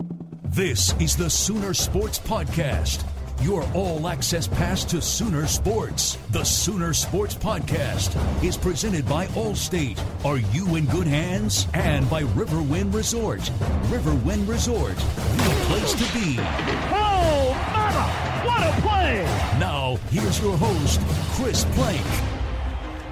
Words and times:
This 0.00 0.94
is 1.00 1.16
the 1.16 1.30
Sooner 1.30 1.72
Sports 1.74 2.18
Podcast. 2.18 3.04
Your 3.42 3.62
all 3.74 4.08
access 4.08 4.46
pass 4.46 4.84
to 4.86 5.00
Sooner 5.00 5.46
Sports. 5.46 6.16
The 6.30 6.44
Sooner 6.44 6.92
Sports 6.94 7.34
Podcast 7.34 8.14
is 8.44 8.56
presented 8.56 9.06
by 9.06 9.26
Allstate. 9.28 9.98
Are 10.24 10.38
you 10.38 10.76
in 10.76 10.86
good 10.86 11.06
hands? 11.06 11.66
And 11.74 12.08
by 12.08 12.22
Riverwind 12.22 12.94
Resort. 12.94 13.40
Riverwind 13.90 14.48
Resort, 14.48 14.96
the 14.96 15.64
place 15.66 15.92
to 15.92 16.18
be. 16.18 16.36
Oh, 16.38 17.54
mama! 17.74 18.46
What 18.46 18.62
a 18.62 18.80
play! 18.80 19.24
Now, 19.58 19.96
here's 20.10 20.40
your 20.40 20.56
host, 20.56 21.00
Chris 21.34 21.64
Plank. 21.72 22.06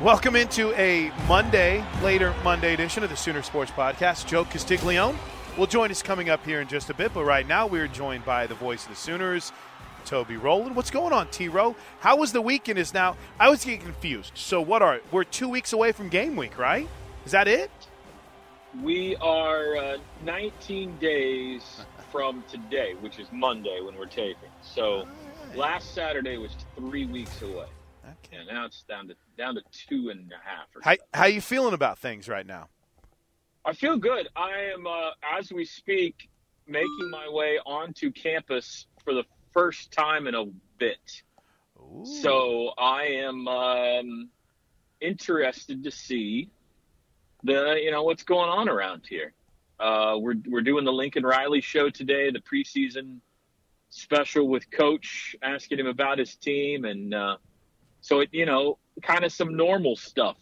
Welcome 0.03 0.37
into 0.37 0.72
a 0.78 1.11
Monday, 1.28 1.84
later 2.03 2.34
Monday 2.45 2.75
edition 2.75 3.03
of 3.03 3.11
the 3.11 3.16
Sooner 3.16 3.43
Sports 3.43 3.71
Podcast. 3.71 4.27
Joe 4.27 4.45
Castiglione 4.45 5.16
will 5.56 5.66
join 5.66 5.91
us 5.91 6.03
coming 6.03 6.31
up 6.31 6.44
here 6.44 6.60
in 6.60 6.69
just 6.69 6.91
a 6.91 6.94
bit, 6.94 7.15
but 7.15 7.25
right 7.25 7.47
now 7.47 7.66
we're 7.66 7.87
joined 7.87 8.25
by 8.25 8.47
the 8.47 8.54
voice 8.54 8.84
of 8.84 8.91
the 8.91 8.97
Sooners, 8.97 9.53
Toby 10.04 10.37
Rowland. 10.37 10.75
What's 10.75 10.91
going 10.91 11.12
on, 11.12 11.28
T 11.28 11.48
Row? 11.48 11.76
How 12.00 12.16
was 12.16 12.32
the 12.32 12.41
weekend? 12.41 12.78
Is 12.78 12.92
now 12.92 13.16
I 13.38 13.48
was 13.48 13.65
getting 13.65 13.81
confused. 13.81 14.32
So 14.34 14.60
what 14.60 14.82
are 14.82 15.00
we're 15.12 15.25
two 15.25 15.48
weeks 15.48 15.72
away 15.72 15.92
from 15.92 16.09
game 16.09 16.37
week, 16.37 16.59
right? 16.59 16.88
Is 17.25 17.32
that 17.32 17.48
it? 17.48 17.70
We 18.82 19.15
are 19.16 19.76
uh, 19.76 19.97
19 20.25 20.98
days 20.98 21.62
from 22.10 22.42
today, 22.50 22.94
which 23.00 23.19
is 23.21 23.28
Monday 23.32 23.81
when 23.81 23.97
we're 23.97 24.06
taping. 24.06 24.50
So 24.62 25.06
last 25.54 25.94
Saturday 25.94 26.38
was 26.38 26.56
three 26.76 27.06
weeks 27.06 27.41
away. 27.42 27.66
Okay. 28.04 28.36
And 28.38 28.48
now 28.48 28.66
it's 28.66 28.82
down 28.82 29.09
to 29.09 29.15
down 29.38 29.54
to 29.54 29.62
two 29.72 30.10
and 30.10 30.31
a 30.32 30.48
half. 30.48 30.66
Or 30.75 30.82
How 30.82 30.97
how 31.15 31.26
you 31.26 31.41
feeling 31.41 31.75
about 31.75 31.98
things 31.98 32.28
right 32.28 32.47
now? 32.47 32.69
I 33.67 33.73
feel 33.73 33.97
good. 33.97 34.29
I 34.37 34.73
am, 34.75 34.87
uh, 34.87 35.11
as 35.39 35.51
we 35.51 35.65
speak, 35.65 36.29
making 36.67 37.11
my 37.11 37.29
way 37.31 37.59
onto 37.65 38.11
campus 38.11 38.87
for 39.05 39.15
the 39.15 39.25
first 39.53 39.91
time 39.91 40.27
in 40.27 40.35
a 40.35 40.45
bit. 40.79 41.23
So 42.05 42.71
I 42.77 43.05
am 43.05 43.47
um, 43.49 44.29
interested 45.01 45.85
to 45.85 45.91
see 45.91 46.51
the 47.43 47.79
you 47.83 47.91
know 47.91 48.03
what's 48.03 48.23
going 48.23 48.49
on 48.49 48.69
around 48.69 49.03
here. 49.09 49.33
Uh, 49.79 50.17
we're 50.19 50.37
we're 50.47 50.63
doing 50.63 50.85
the 50.85 50.93
Lincoln 50.93 51.25
Riley 51.25 51.61
show 51.61 51.91
today, 51.91 52.31
the 52.31 52.41
preseason 52.41 53.21
special 53.91 54.49
with 54.49 54.71
Coach, 54.71 55.37
asking 55.43 55.79
him 55.79 55.87
about 55.87 56.19
his 56.19 56.35
team, 56.37 56.85
and 56.85 57.15
uh, 57.15 57.37
so 58.01 58.21
it 58.21 58.31
you 58.33 58.47
know 58.47 58.79
kind 59.03 59.25
of 59.25 59.33
some 59.33 59.57
normal 59.57 59.97
stuff. 59.97 60.39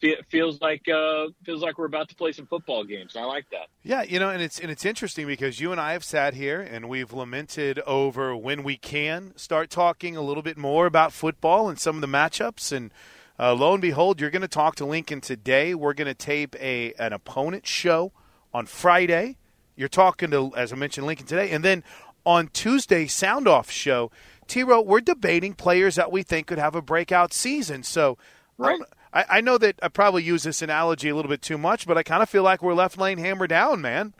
Fe- 0.00 0.20
feels 0.30 0.60
like 0.60 0.88
uh, 0.88 1.26
feels 1.44 1.62
like 1.62 1.76
we're 1.78 1.84
about 1.86 2.08
to 2.08 2.14
play 2.14 2.32
some 2.32 2.46
football 2.46 2.84
games. 2.84 3.16
I 3.16 3.24
like 3.24 3.44
that. 3.50 3.66
Yeah, 3.82 4.02
you 4.02 4.18
know, 4.18 4.30
and 4.30 4.40
it's 4.40 4.58
and 4.58 4.70
it's 4.70 4.84
interesting 4.84 5.26
because 5.26 5.60
you 5.60 5.72
and 5.72 5.80
I 5.80 5.92
have 5.92 6.04
sat 6.04 6.34
here 6.34 6.60
and 6.60 6.88
we've 6.88 7.12
lamented 7.12 7.78
over 7.80 8.34
when 8.34 8.62
we 8.62 8.76
can 8.76 9.32
start 9.36 9.68
talking 9.68 10.16
a 10.16 10.22
little 10.22 10.42
bit 10.42 10.56
more 10.56 10.86
about 10.86 11.12
football 11.12 11.68
and 11.68 11.78
some 11.78 11.96
of 11.96 12.00
the 12.00 12.06
matchups. 12.06 12.72
And 12.72 12.92
uh, 13.38 13.54
lo 13.54 13.72
and 13.74 13.82
behold, 13.82 14.20
you're 14.20 14.30
going 14.30 14.40
to 14.42 14.48
talk 14.48 14.74
to 14.76 14.86
Lincoln 14.86 15.20
today. 15.20 15.74
We're 15.74 15.94
going 15.94 16.08
to 16.08 16.14
tape 16.14 16.56
a 16.58 16.94
an 16.94 17.12
opponent 17.12 17.66
show 17.66 18.12
on 18.54 18.64
Friday. 18.66 19.36
You're 19.76 19.88
talking 19.88 20.30
to, 20.30 20.54
as 20.56 20.72
I 20.72 20.76
mentioned, 20.76 21.06
Lincoln 21.06 21.26
today, 21.26 21.50
and 21.50 21.62
then 21.64 21.84
on 22.26 22.48
Tuesday, 22.48 23.06
sound 23.06 23.46
off 23.48 23.70
show. 23.70 24.10
T-Row, 24.46 24.80
we're 24.80 25.00
debating 25.00 25.54
players 25.54 25.94
that 25.94 26.10
we 26.10 26.22
think 26.22 26.46
could 26.48 26.58
have 26.58 26.74
a 26.74 26.82
breakout 26.82 27.32
season. 27.32 27.82
So, 27.82 28.18
don't- 28.58 28.80
Right. 28.80 28.80
I, 29.12 29.24
I 29.28 29.40
know 29.40 29.58
that 29.58 29.78
I 29.82 29.88
probably 29.88 30.22
use 30.22 30.42
this 30.42 30.62
analogy 30.62 31.08
a 31.08 31.16
little 31.16 31.28
bit 31.28 31.42
too 31.42 31.58
much, 31.58 31.86
but 31.86 31.98
I 31.98 32.02
kind 32.02 32.22
of 32.22 32.28
feel 32.28 32.42
like 32.42 32.62
we're 32.62 32.74
left 32.74 32.98
lane 32.98 33.18
hammer 33.18 33.46
down, 33.46 33.80
man. 33.80 34.14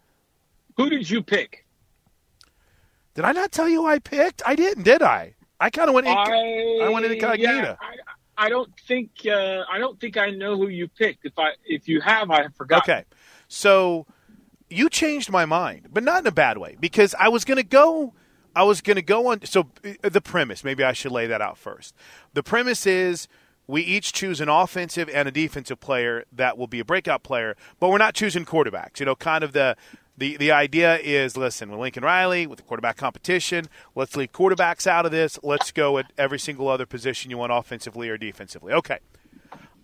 Who 0.76 0.90
did 0.90 1.08
you 1.08 1.22
pick? 1.22 1.66
Did 3.14 3.24
I 3.24 3.32
not 3.32 3.52
tell 3.52 3.68
you 3.68 3.82
who 3.82 3.86
I 3.86 3.98
picked? 3.98 4.42
I 4.46 4.54
didn't, 4.54 4.84
did 4.84 5.02
I? 5.02 5.34
I 5.60 5.70
kind 5.70 5.88
of 5.88 5.94
went. 5.94 6.06
inc- 6.06 6.16
I, 6.16 6.86
I 6.86 6.88
went 6.88 7.04
incognito. 7.04 7.52
Yeah, 7.52 7.76
I, 7.80 8.46
I 8.46 8.48
don't 8.48 8.72
think 8.88 9.10
uh, 9.26 9.64
I 9.70 9.78
don't 9.78 10.00
think 10.00 10.16
I 10.16 10.30
know 10.30 10.56
who 10.56 10.68
you 10.68 10.88
picked. 10.88 11.26
If 11.26 11.38
I 11.38 11.50
if 11.66 11.86
you 11.86 12.00
have, 12.00 12.30
I 12.30 12.42
have 12.42 12.54
forgotten. 12.54 12.90
Okay, 12.90 13.04
so 13.46 14.06
you 14.70 14.88
changed 14.88 15.30
my 15.30 15.44
mind, 15.44 15.88
but 15.92 16.02
not 16.02 16.20
in 16.20 16.26
a 16.26 16.32
bad 16.32 16.56
way 16.56 16.76
because 16.80 17.14
I 17.20 17.28
was 17.28 17.44
going 17.44 17.58
to 17.58 17.62
go. 17.62 18.14
I 18.56 18.62
was 18.64 18.80
going 18.80 18.96
to 18.96 19.02
go 19.02 19.26
on. 19.28 19.44
So 19.44 19.70
uh, 19.84 20.08
the 20.08 20.22
premise, 20.22 20.64
maybe 20.64 20.82
I 20.82 20.92
should 20.92 21.12
lay 21.12 21.26
that 21.26 21.42
out 21.42 21.58
first. 21.58 21.94
The 22.32 22.42
premise 22.42 22.86
is 22.86 23.28
we 23.70 23.82
each 23.82 24.12
choose 24.12 24.40
an 24.40 24.48
offensive 24.48 25.08
and 25.08 25.28
a 25.28 25.30
defensive 25.30 25.80
player 25.80 26.24
that 26.32 26.58
will 26.58 26.66
be 26.66 26.80
a 26.80 26.84
breakout 26.84 27.22
player, 27.22 27.56
but 27.78 27.88
we're 27.88 27.98
not 27.98 28.14
choosing 28.14 28.44
quarterbacks. 28.44 29.00
You 29.00 29.06
know, 29.06 29.14
kind 29.14 29.44
of 29.44 29.52
the 29.52 29.76
the 30.18 30.36
the 30.36 30.50
idea 30.50 30.98
is 30.98 31.36
listen 31.36 31.70
with 31.70 31.80
Lincoln 31.80 32.04
Riley 32.04 32.46
with 32.46 32.58
the 32.58 32.64
quarterback 32.64 32.96
competition. 32.96 33.66
Let's 33.94 34.16
leave 34.16 34.32
quarterbacks 34.32 34.86
out 34.86 35.06
of 35.06 35.12
this. 35.12 35.38
Let's 35.42 35.72
go 35.72 35.98
at 35.98 36.12
every 36.18 36.38
single 36.38 36.68
other 36.68 36.84
position 36.84 37.30
you 37.30 37.38
want 37.38 37.52
offensively 37.52 38.08
or 38.08 38.18
defensively. 38.18 38.72
Okay. 38.72 38.98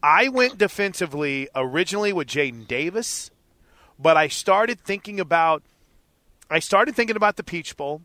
I 0.02 0.28
went 0.28 0.58
defensively 0.58 1.48
originally 1.54 2.12
with 2.12 2.28
Jaden 2.28 2.66
Davis, 2.68 3.30
but 3.98 4.16
I 4.16 4.28
started 4.28 4.80
thinking 4.80 5.18
about 5.20 5.62
I 6.50 6.58
started 6.58 6.94
thinking 6.94 7.16
about 7.16 7.36
the 7.36 7.44
Peach 7.44 7.76
Bowl. 7.76 8.02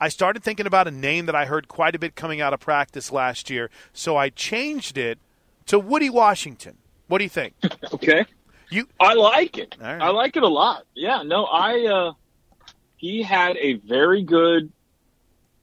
I 0.00 0.08
started 0.08 0.42
thinking 0.42 0.66
about 0.66 0.88
a 0.88 0.90
name 0.90 1.26
that 1.26 1.34
I 1.34 1.44
heard 1.44 1.68
quite 1.68 1.94
a 1.94 1.98
bit 1.98 2.14
coming 2.16 2.40
out 2.40 2.54
of 2.54 2.60
practice 2.60 3.12
last 3.12 3.50
year, 3.50 3.70
so 3.92 4.16
I 4.16 4.30
changed 4.30 4.96
it 4.96 5.18
to 5.66 5.78
Woody 5.78 6.08
Washington. 6.10 6.78
What 7.08 7.18
do 7.18 7.24
you 7.24 7.30
think? 7.30 7.54
Okay. 7.92 8.24
You 8.70 8.86
I 9.00 9.14
like 9.14 9.58
it. 9.58 9.76
Right. 9.80 10.00
I 10.00 10.10
like 10.10 10.36
it 10.36 10.44
a 10.44 10.48
lot. 10.48 10.84
Yeah. 10.94 11.22
No, 11.24 11.44
I. 11.44 11.86
Uh, 11.86 12.12
he 12.96 13.20
had 13.22 13.56
a 13.56 13.74
very 13.74 14.22
good 14.22 14.70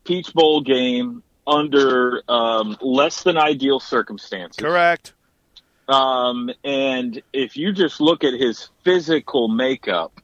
Peach 0.03 0.33
Bowl 0.33 0.59
game 0.59 1.23
under 1.45 2.21
um, 2.27 2.75
less 2.81 3.23
than 3.23 3.37
ideal 3.37 3.79
circumstances. 3.79 4.57
correct? 4.61 5.13
Um, 5.87 6.49
and 6.65 7.21
if 7.31 7.55
you 7.55 7.71
just 7.71 8.01
look 8.01 8.25
at 8.25 8.33
his 8.33 8.69
physical 8.83 9.47
makeup, 9.47 10.19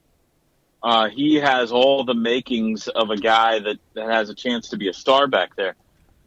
uh, 0.84 1.08
he 1.08 1.36
has 1.36 1.72
all 1.72 2.04
the 2.04 2.14
makings 2.14 2.88
of 2.88 3.08
a 3.08 3.16
guy 3.16 3.58
that, 3.58 3.78
that 3.94 4.06
has 4.06 4.28
a 4.28 4.34
chance 4.34 4.68
to 4.68 4.76
be 4.76 4.88
a 4.88 4.92
star 4.92 5.26
back 5.26 5.56
there. 5.56 5.74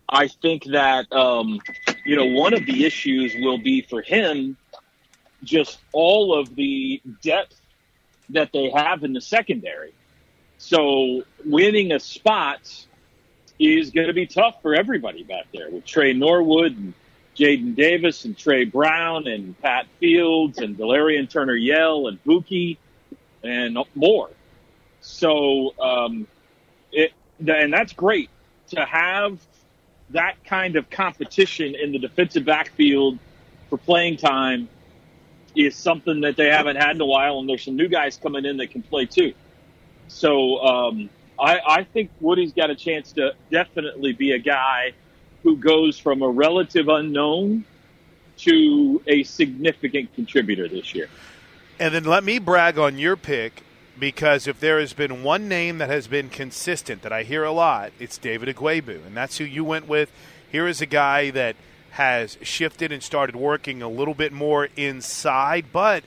I 0.09 0.29
think 0.29 0.63
that, 0.71 1.13
um, 1.13 1.59
you 2.03 2.15
know, 2.15 2.25
one 2.25 2.55
of 2.55 2.65
the 2.65 2.83
issues 2.83 3.35
will 3.39 3.59
be 3.59 3.81
for 3.83 4.01
him 4.01 4.57
just 5.43 5.77
all 5.93 6.37
of 6.37 6.55
the 6.55 6.99
depth 7.21 7.61
that 8.29 8.51
they 8.51 8.71
have 8.71 9.03
in 9.03 9.13
the 9.13 9.21
secondary. 9.21 9.93
So 10.57 11.23
winning 11.45 11.91
a 11.91 11.99
spot 11.99 12.61
is 13.59 13.91
going 13.91 14.07
to 14.07 14.13
be 14.13 14.25
tough 14.25 14.59
for 14.63 14.73
everybody 14.73 15.21
back 15.21 15.45
there 15.53 15.69
with 15.69 15.85
Tre 15.85 16.13
Norwood 16.13 16.75
and 16.75 16.93
Jaden 17.37 17.75
Davis 17.75 18.25
and 18.25 18.35
Tre 18.35 18.65
Brown 18.65 19.27
and 19.27 19.59
Pat 19.61 19.85
Fields 19.99 20.57
and 20.57 20.75
Delarrin 20.75 21.29
Turner 21.29 21.53
Yell 21.53 22.07
and 22.07 22.23
Bookie 22.23 22.79
and 23.43 23.77
more. 23.93 24.31
So, 25.01 25.73
um, 25.79 26.27
it, 26.91 27.13
and 27.39 27.71
that's 27.71 27.93
great 27.93 28.29
to 28.69 28.85
have 28.85 29.39
that 30.09 30.43
kind 30.45 30.75
of 30.75 30.89
competition 30.89 31.75
in 31.75 31.91
the 31.91 31.99
defensive 31.99 32.45
backfield 32.45 33.19
for 33.69 33.77
playing 33.77 34.17
time 34.17 34.69
is 35.55 35.75
something 35.75 36.21
that 36.21 36.37
they 36.37 36.47
haven't 36.47 36.75
had 36.75 36.95
in 36.95 37.01
a 37.01 37.05
while, 37.05 37.39
and 37.39 37.49
there's 37.49 37.63
some 37.63 37.75
new 37.75 37.87
guys 37.87 38.17
coming 38.17 38.45
in 38.45 38.57
that 38.57 38.71
can 38.71 38.83
play 38.83 39.05
too. 39.05 39.33
So 40.07 40.59
um, 40.59 41.09
I, 41.39 41.59
I 41.67 41.83
think 41.83 42.11
Woody's 42.21 42.53
got 42.53 42.69
a 42.69 42.75
chance 42.75 43.11
to 43.13 43.33
definitely 43.51 44.13
be 44.13 44.31
a 44.31 44.39
guy 44.39 44.93
who 45.43 45.57
goes 45.57 45.97
from 45.97 46.21
a 46.21 46.29
relative 46.29 46.87
unknown 46.87 47.65
to 48.37 49.01
a 49.07 49.23
significant 49.23 50.13
contributor 50.13 50.67
this 50.67 50.93
year. 50.93 51.09
And 51.79 51.93
then 51.93 52.05
let 52.05 52.23
me 52.23 52.39
brag 52.39 52.77
on 52.77 52.97
your 52.97 53.15
pick 53.15 53.63
because 53.99 54.47
if 54.47 54.59
there 54.59 54.79
has 54.79 54.93
been 54.93 55.23
one 55.23 55.47
name 55.47 55.77
that 55.79 55.89
has 55.89 56.07
been 56.07 56.29
consistent 56.29 57.01
that 57.01 57.11
I 57.11 57.23
hear 57.23 57.43
a 57.43 57.51
lot, 57.51 57.91
it's 57.99 58.17
David 58.17 58.55
Ugwoegbu, 58.55 59.05
and 59.05 59.15
that's 59.15 59.37
who 59.37 59.43
you 59.43 59.63
went 59.63 59.87
with. 59.87 60.11
Here 60.51 60.67
is 60.67 60.81
a 60.81 60.85
guy 60.85 61.31
that 61.31 61.55
has 61.91 62.37
shifted 62.41 62.91
and 62.91 63.01
started 63.01 63.35
working 63.35 63.81
a 63.81 63.89
little 63.89 64.13
bit 64.13 64.31
more 64.31 64.69
inside, 64.75 65.65
but 65.73 66.03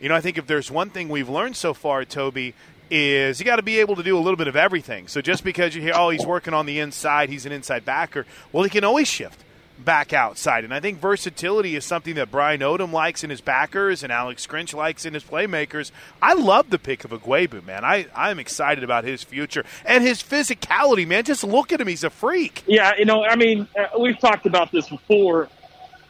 you 0.00 0.08
know, 0.08 0.14
I 0.14 0.20
think 0.20 0.38
if 0.38 0.46
there's 0.46 0.70
one 0.70 0.90
thing 0.90 1.08
we've 1.08 1.28
learned 1.28 1.56
so 1.56 1.72
far, 1.74 2.04
Toby, 2.04 2.54
is 2.90 3.40
you 3.40 3.46
got 3.46 3.56
to 3.56 3.62
be 3.62 3.80
able 3.80 3.96
to 3.96 4.02
do 4.02 4.16
a 4.16 4.20
little 4.20 4.36
bit 4.36 4.48
of 4.48 4.56
everything. 4.56 5.08
So 5.08 5.20
just 5.20 5.44
because 5.44 5.74
you 5.74 5.80
hear, 5.80 5.94
oh, 5.94 6.10
he's 6.10 6.26
working 6.26 6.52
on 6.52 6.66
the 6.66 6.80
inside, 6.80 7.30
he's 7.30 7.46
an 7.46 7.52
inside 7.52 7.84
backer, 7.84 8.26
well, 8.52 8.64
he 8.64 8.70
can 8.70 8.84
always 8.84 9.08
shift 9.08 9.40
back 9.78 10.12
outside. 10.12 10.64
And 10.64 10.72
I 10.72 10.80
think 10.80 11.00
versatility 11.00 11.74
is 11.76 11.84
something 11.84 12.14
that 12.14 12.30
Brian 12.30 12.60
Odom 12.60 12.92
likes 12.92 13.24
in 13.24 13.30
his 13.30 13.40
backers 13.40 14.02
and 14.02 14.12
Alex 14.12 14.46
Grinch 14.46 14.74
likes 14.74 15.04
in 15.04 15.14
his 15.14 15.24
playmakers. 15.24 15.90
I 16.22 16.34
love 16.34 16.70
the 16.70 16.78
pick 16.78 17.04
of 17.04 17.10
Ugwoegbu, 17.10 17.64
man. 17.64 17.84
I, 17.84 18.06
I'm 18.14 18.38
excited 18.38 18.84
about 18.84 19.04
his 19.04 19.22
future 19.22 19.64
and 19.84 20.04
his 20.04 20.22
physicality, 20.22 21.06
man. 21.06 21.24
Just 21.24 21.44
look 21.44 21.72
at 21.72 21.80
him. 21.80 21.88
He's 21.88 22.04
a 22.04 22.10
freak. 22.10 22.62
Yeah, 22.66 22.92
you 22.96 23.04
know, 23.04 23.24
I 23.24 23.36
mean, 23.36 23.68
uh, 23.78 23.98
we've 23.98 24.18
talked 24.18 24.46
about 24.46 24.70
this 24.70 24.88
before. 24.88 25.48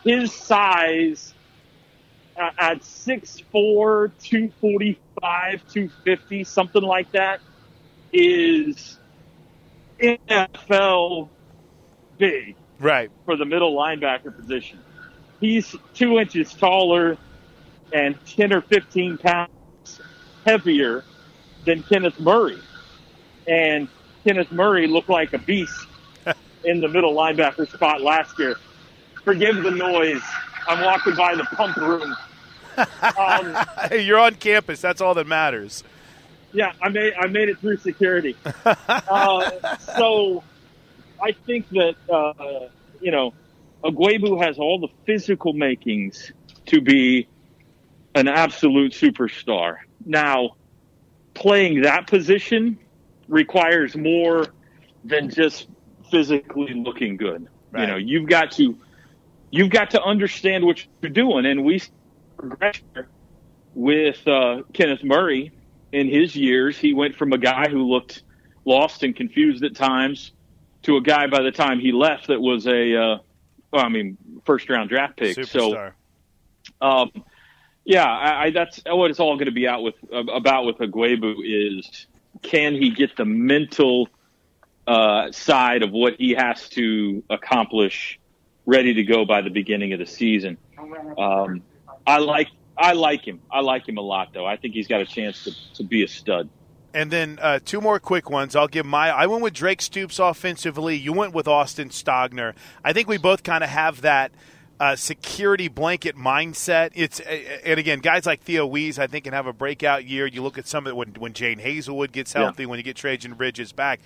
His 0.04 0.32
size 0.32 1.32
uh, 2.36 2.50
at 2.58 2.80
6'4", 2.80 3.44
245, 4.22 5.72
250, 5.72 6.44
something 6.44 6.82
like 6.82 7.10
that, 7.12 7.40
is 8.12 8.98
NFL 9.98 11.28
big 12.18 12.56
right 12.84 13.10
for 13.24 13.36
the 13.36 13.44
middle 13.44 13.74
linebacker 13.74 14.34
position. 14.36 14.78
He's 15.40 15.74
two 15.94 16.18
inches 16.18 16.52
taller 16.52 17.16
and 17.92 18.16
10 18.26 18.52
or 18.52 18.60
15 18.60 19.18
pounds 19.18 20.00
heavier 20.44 21.04
than 21.64 21.82
Kenneth 21.82 22.20
Murray. 22.20 22.58
And 23.48 23.88
Kenneth 24.24 24.52
Murray 24.52 24.86
looked 24.86 25.08
like 25.08 25.32
a 25.32 25.38
beast 25.38 25.86
in 26.64 26.80
the 26.80 26.88
middle 26.88 27.14
linebacker 27.14 27.70
spot 27.72 28.00
last 28.02 28.38
year. 28.38 28.56
Forgive 29.24 29.62
the 29.62 29.70
noise. 29.70 30.22
I'm 30.68 30.84
walking 30.84 31.14
by 31.16 31.34
the 31.34 31.44
pump 31.44 31.76
room. 31.76 32.14
Um, 33.16 33.56
you're 33.92 34.18
on 34.18 34.34
campus. 34.34 34.80
That's 34.80 35.00
all 35.00 35.14
that 35.14 35.28
matters. 35.28 35.84
Yeah, 36.52 36.72
I 36.82 36.88
made 36.88 37.12
I 37.16 37.28
made 37.28 37.48
it 37.48 37.60
through 37.60 37.76
security. 37.76 38.36
uh, 38.64 39.50
so 39.78 40.42
I 41.22 41.32
think 41.32 41.68
that 41.70 41.96
uh, 42.10 42.68
you 43.00 43.10
know, 43.10 43.34
Ugwoegbu 43.82 44.42
has 44.42 44.58
all 44.58 44.78
the 44.78 44.88
physical 45.04 45.52
makings 45.52 46.32
to 46.66 46.80
be 46.80 47.28
an 48.14 48.28
absolute 48.28 48.92
superstar. 48.92 49.76
Now, 50.04 50.56
playing 51.34 51.82
that 51.82 52.06
position 52.06 52.78
requires 53.28 53.96
more 53.96 54.46
than 55.04 55.30
just 55.30 55.68
physically 56.10 56.74
looking 56.74 57.16
good. 57.16 57.48
Right. 57.72 57.82
You 57.82 57.86
know, 57.88 57.96
you've 57.96 58.28
got 58.28 58.52
to 58.52 58.78
you've 59.50 59.70
got 59.70 59.90
to 59.90 60.02
understand 60.02 60.64
what 60.64 60.84
you're 61.02 61.10
doing, 61.10 61.46
and 61.46 61.64
we 61.64 61.82
progression 62.36 63.06
with 63.74 64.26
uh, 64.26 64.62
Kenneth 64.72 65.02
Murray 65.04 65.52
in 65.92 66.08
his 66.08 66.36
years. 66.36 66.78
He 66.78 66.94
went 66.94 67.16
from 67.16 67.32
a 67.32 67.38
guy 67.38 67.68
who 67.68 67.90
looked 67.90 68.22
lost 68.64 69.02
and 69.02 69.14
confused 69.14 69.62
at 69.64 69.74
times 69.74 70.32
to 70.84 70.96
a 70.96 71.00
guy 71.00 71.26
by 71.26 71.42
the 71.42 71.50
time 71.50 71.80
he 71.80 71.92
left 71.92 72.28
that 72.28 72.40
was 72.40 72.66
a, 72.66 72.96
uh, 72.96 73.18
well, 73.72 73.84
I 73.84 73.88
mean, 73.88 74.16
first 74.44 74.68
round 74.68 74.88
draft 74.88 75.16
pick. 75.16 75.36
Superstar. 75.36 75.92
So, 76.80 76.86
um, 76.86 77.10
yeah, 77.84 78.04
I, 78.04 78.44
I, 78.44 78.50
that's 78.50 78.80
what 78.86 79.10
it's 79.10 79.20
all 79.20 79.34
going 79.36 79.46
to 79.46 79.52
be 79.52 79.68
out 79.68 79.82
with 79.82 79.94
about 80.12 80.64
with 80.64 80.78
Ugwoegbu 80.78 81.34
is 81.44 82.06
can 82.42 82.74
he 82.74 82.90
get 82.90 83.16
the 83.16 83.24
mental 83.24 84.08
uh, 84.86 85.32
side 85.32 85.82
of 85.82 85.90
what 85.92 86.14
he 86.18 86.32
has 86.32 86.68
to 86.70 87.22
accomplish 87.28 88.18
ready 88.66 88.94
to 88.94 89.02
go 89.02 89.24
by 89.24 89.42
the 89.42 89.50
beginning 89.50 89.92
of 89.92 89.98
the 89.98 90.06
season. 90.06 90.56
Um, 91.18 91.62
I 92.06 92.18
like 92.18 92.48
I 92.76 92.92
like 92.92 93.26
him. 93.26 93.40
I 93.50 93.60
like 93.60 93.88
him 93.88 93.98
a 93.98 94.02
lot, 94.02 94.32
though. 94.32 94.46
I 94.46 94.56
think 94.56 94.74
he's 94.74 94.88
got 94.88 95.00
a 95.00 95.06
chance 95.06 95.44
to, 95.44 95.74
to 95.74 95.84
be 95.84 96.02
a 96.02 96.08
stud. 96.08 96.48
And 96.94 97.10
then 97.10 97.38
uh, 97.42 97.58
two 97.62 97.80
more 97.80 97.98
quick 97.98 98.30
ones. 98.30 98.54
I'll 98.54 98.68
give 98.68 98.86
my. 98.86 99.10
I 99.10 99.26
went 99.26 99.42
with 99.42 99.52
Drake 99.52 99.82
Stoops 99.82 100.20
offensively. 100.20 100.96
You 100.96 101.12
went 101.12 101.34
with 101.34 101.48
Austin 101.48 101.88
Stogner. 101.88 102.54
I 102.84 102.92
think 102.92 103.08
we 103.08 103.18
both 103.18 103.42
kind 103.42 103.64
of 103.64 103.70
have 103.70 104.02
that 104.02 104.30
uh, 104.78 104.96
security 104.96 105.68
blanket 105.68 106.16
mindset. 106.16 106.90
It's 106.94 107.20
and 107.20 107.78
again, 107.78 107.98
guys 107.98 108.26
like 108.26 108.42
Theo 108.42 108.66
Wease, 108.66 108.98
I 108.98 109.06
think, 109.06 109.24
can 109.24 109.32
have 109.32 109.46
a 109.46 109.52
breakout 109.52 110.04
year. 110.04 110.26
You 110.26 110.42
look 110.42 110.56
at 110.56 110.66
some 110.66 110.86
of 110.86 110.92
it 110.92 110.96
when 110.96 111.08
when 111.14 111.32
Jadon 111.32 111.60
Haselwood 111.60 112.12
gets 112.12 112.32
healthy, 112.32 112.62
yeah. 112.62 112.68
when 112.68 112.78
you 112.78 112.84
get 112.84 112.96
Trejan 112.96 113.36
Bridges 113.36 113.72
back. 113.72 114.00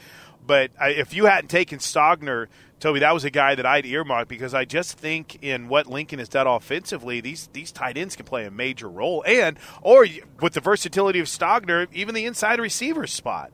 But 0.46 0.70
I, 0.80 0.90
if 0.90 1.12
you 1.12 1.26
hadn't 1.26 1.48
taken 1.48 1.78
Stogner, 1.78 2.46
Toby, 2.80 3.00
that 3.00 3.12
was 3.12 3.24
a 3.24 3.30
guy 3.30 3.54
that 3.56 3.66
I'd 3.66 3.86
earmark 3.86 4.28
because 4.28 4.54
I 4.54 4.64
just 4.64 4.96
think 4.96 5.42
in 5.42 5.68
what 5.68 5.88
Lincoln 5.88 6.20
has 6.20 6.28
done 6.28 6.46
offensively, 6.46 7.20
these 7.20 7.48
these 7.52 7.72
tight 7.72 7.96
ends 7.96 8.14
can 8.14 8.24
play 8.24 8.44
a 8.44 8.50
major 8.50 8.88
role, 8.88 9.24
and 9.26 9.58
or 9.82 10.06
with 10.40 10.52
the 10.52 10.60
versatility 10.60 11.18
of 11.18 11.26
Stogner, 11.26 11.88
even 11.92 12.14
the 12.14 12.24
inside 12.24 12.60
receiver 12.60 13.06
spot. 13.06 13.50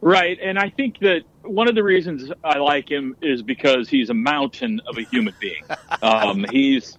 Right, 0.00 0.38
and 0.40 0.58
I 0.58 0.68
think 0.68 0.98
that 1.00 1.22
one 1.42 1.66
of 1.66 1.74
the 1.74 1.82
reasons 1.82 2.30
I 2.44 2.58
like 2.58 2.90
him 2.90 3.16
is 3.22 3.42
because 3.42 3.88
he's 3.88 4.10
a 4.10 4.14
mountain 4.14 4.80
of 4.86 4.98
a 4.98 5.02
human 5.02 5.34
being. 5.40 5.64
um, 6.02 6.44
he's, 6.50 6.98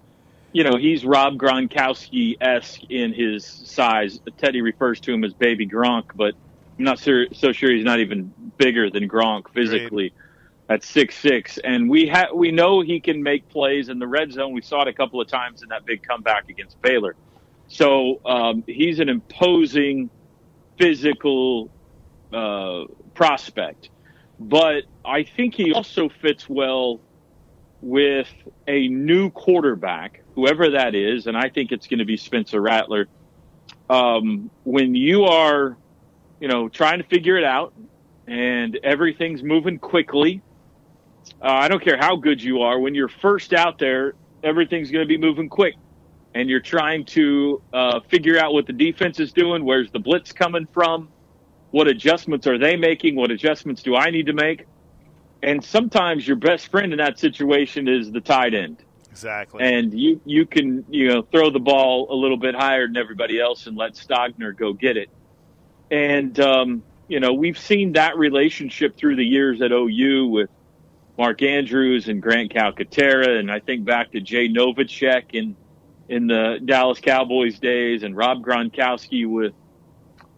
you 0.51 0.63
know, 0.63 0.75
he's 0.75 1.05
Rob 1.05 1.37
Gronkowski 1.37 2.35
esque 2.41 2.83
in 2.89 3.13
his 3.13 3.45
size. 3.45 4.19
Teddy 4.39 4.61
refers 4.61 4.99
to 5.01 5.13
him 5.13 5.23
as 5.23 5.33
Baby 5.33 5.67
Gronk, 5.67 6.15
but 6.15 6.33
I'm 6.79 6.83
not 6.83 6.97
so, 6.97 7.25
so 7.31 7.51
sure 7.51 7.71
he's 7.71 7.85
not 7.85 7.99
even 7.99 8.33
bigger 8.57 8.89
than 8.89 9.07
Gronk 9.07 9.53
physically. 9.53 10.05
Right 10.05 10.24
at 10.67 10.83
six 10.83 11.15
six, 11.17 11.57
and 11.59 11.89
we 11.89 12.07
ha- 12.07 12.33
we 12.33 12.51
know 12.51 12.81
he 12.81 12.99
can 12.99 13.21
make 13.21 13.47
plays 13.49 13.89
in 13.89 13.99
the 13.99 14.07
red 14.07 14.31
zone. 14.31 14.53
We 14.53 14.61
saw 14.61 14.81
it 14.81 14.87
a 14.87 14.93
couple 14.93 15.21
of 15.21 15.27
times 15.27 15.61
in 15.61 15.69
that 15.69 15.85
big 15.85 16.01
comeback 16.07 16.49
against 16.49 16.81
Baylor. 16.81 17.15
So 17.67 18.21
um, 18.25 18.63
he's 18.67 18.99
an 18.99 19.09
imposing 19.09 20.09
physical 20.77 21.71
uh, 22.33 22.85
prospect, 23.13 23.89
but 24.39 24.83
I 25.03 25.23
think 25.23 25.53
he 25.55 25.73
also 25.73 26.09
fits 26.09 26.49
well 26.49 26.99
with 27.81 28.27
a 28.67 28.87
new 28.87 29.29
quarterback, 29.29 30.23
whoever 30.33 30.71
that 30.71 30.95
is, 30.95 31.27
and 31.27 31.37
I 31.37 31.49
think 31.49 31.71
it's 31.71 31.87
going 31.87 31.99
to 31.99 32.05
be 32.05 32.17
Spencer 32.17 32.59
Rattler. 32.59 33.07
Um, 33.89 34.49
when 34.63 34.95
you 34.95 35.25
are, 35.25 35.77
you 36.39 36.47
know, 36.47 36.69
trying 36.69 36.97
to 36.97 37.07
figure 37.07 37.37
it 37.37 37.43
out 37.43 37.73
and 38.27 38.75
everything's 38.83 39.43
moving 39.43 39.77
quickly 39.77 40.41
uh, 41.45 41.49
I 41.49 41.67
don't 41.67 41.83
care 41.83 41.97
how 41.97 42.15
good 42.15 42.41
you 42.41 42.61
are. 42.61 42.79
When 42.79 42.95
you're 42.95 43.07
first 43.07 43.53
out 43.53 43.77
there, 43.77 44.15
everything's 44.43 44.89
going 44.89 45.03
to 45.03 45.07
be 45.07 45.17
moving 45.17 45.47
quick, 45.47 45.75
and 46.33 46.49
you're 46.49 46.59
trying 46.59 47.05
to 47.05 47.61
uh, 47.71 47.99
figure 48.09 48.39
out 48.39 48.53
what 48.53 48.65
the 48.65 48.73
defense 48.73 49.19
is 49.19 49.31
doing. 49.31 49.63
Where's 49.63 49.91
the 49.91 49.99
blitz 49.99 50.31
coming 50.31 50.67
from? 50.73 51.09
What 51.69 51.87
adjustments 51.87 52.47
are 52.47 52.57
they 52.57 52.75
making? 52.75 53.15
What 53.15 53.29
adjustments 53.29 53.83
do 53.83 53.95
I 53.95 54.09
need 54.09 54.25
to 54.25 54.33
make? 54.33 54.65
And 55.43 55.63
sometimes 55.63 56.27
your 56.27 56.37
best 56.37 56.71
friend 56.71 56.91
in 56.91 56.97
that 56.97 57.19
situation 57.19 57.87
is 57.87 58.11
the 58.11 58.21
tight 58.21 58.55
end. 58.55 58.83
Exactly. 59.11 59.63
And 59.63 59.93
you 59.93 60.19
you 60.25 60.47
can 60.47 60.83
you 60.89 61.09
know 61.09 61.21
throw 61.21 61.51
the 61.51 61.59
ball 61.59 62.07
a 62.11 62.15
little 62.15 62.37
bit 62.37 62.55
higher 62.55 62.87
than 62.87 62.97
everybody 62.97 63.39
else 63.39 63.67
and 63.67 63.77
let 63.77 63.93
Stogner 63.93 64.57
go 64.57 64.73
get 64.73 64.97
it. 64.97 65.09
And 65.91 66.39
um, 66.39 66.83
you 67.07 67.19
know 67.19 67.33
we've 67.33 67.57
seen 67.57 67.93
that 67.93 68.17
relationship 68.17 68.97
through 68.97 69.17
the 69.17 69.25
years 69.25 69.61
at 69.61 69.71
OU 69.71 70.27
with 70.27 70.49
Mark 71.17 71.41
Andrews 71.41 72.07
and 72.07 72.21
Grant 72.21 72.51
Calcaterra, 72.51 73.39
and 73.39 73.51
I 73.51 73.59
think 73.59 73.85
back 73.85 74.11
to 74.11 74.21
Jay 74.21 74.49
Novacek 74.49 75.33
in 75.33 75.55
in 76.07 76.27
the 76.27 76.59
Dallas 76.63 76.99
Cowboys 76.99 77.59
days, 77.59 78.03
and 78.03 78.15
Rob 78.15 78.43
Gronkowski 78.43 79.27
with 79.29 79.53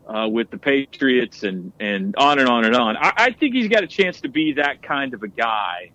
uh, 0.07 0.27
with 0.27 0.50
the 0.50 0.57
Patriots, 0.57 1.43
and 1.43 1.74
and 1.79 2.15
on 2.17 2.39
and 2.39 2.48
on 2.48 2.65
and 2.65 2.75
on. 2.75 2.96
I, 2.98 3.13
I 3.17 3.31
think 3.31 3.55
he's 3.55 3.67
got 3.67 3.84
a 3.84 3.88
chance 3.88 4.22
to 4.22 4.29
be 4.29 4.53
that 4.53 4.81
kind 4.81 5.13
of 5.13 5.24
a 5.24 5.27
guy 5.27 5.91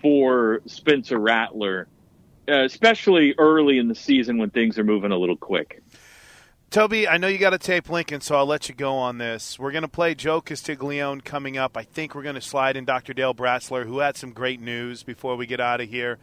for 0.00 0.60
Spencer 0.66 1.18
Rattler, 1.18 1.88
uh, 2.48 2.64
especially 2.64 3.34
early 3.38 3.78
in 3.78 3.88
the 3.88 3.94
season 3.94 4.38
when 4.38 4.50
things 4.50 4.78
are 4.78 4.84
moving 4.84 5.12
a 5.12 5.16
little 5.16 5.36
quick. 5.36 5.82
Toby, 6.70 7.08
I 7.08 7.16
know 7.16 7.28
you 7.28 7.38
got 7.38 7.50
to 7.50 7.58
tape 7.58 7.88
Lincoln, 7.88 8.20
so 8.20 8.36
I'll 8.36 8.44
let 8.44 8.68
you 8.68 8.74
go 8.74 8.94
on 8.96 9.16
this. 9.16 9.58
We're 9.58 9.72
going 9.72 9.82
to 9.82 9.88
play 9.88 10.14
Joe 10.14 10.42
Castiglione 10.42 11.22
coming 11.22 11.56
up. 11.56 11.78
I 11.78 11.82
think 11.82 12.14
we're 12.14 12.22
going 12.22 12.34
to 12.34 12.42
slide 12.42 12.76
in 12.76 12.84
Dr. 12.84 13.14
Dale 13.14 13.34
Bratzler, 13.34 13.86
who 13.86 14.00
had 14.00 14.18
some 14.18 14.32
great 14.32 14.60
news 14.60 15.02
before 15.02 15.34
we 15.36 15.46
get 15.46 15.60
out 15.60 15.80
of 15.80 15.88
here. 15.88 16.18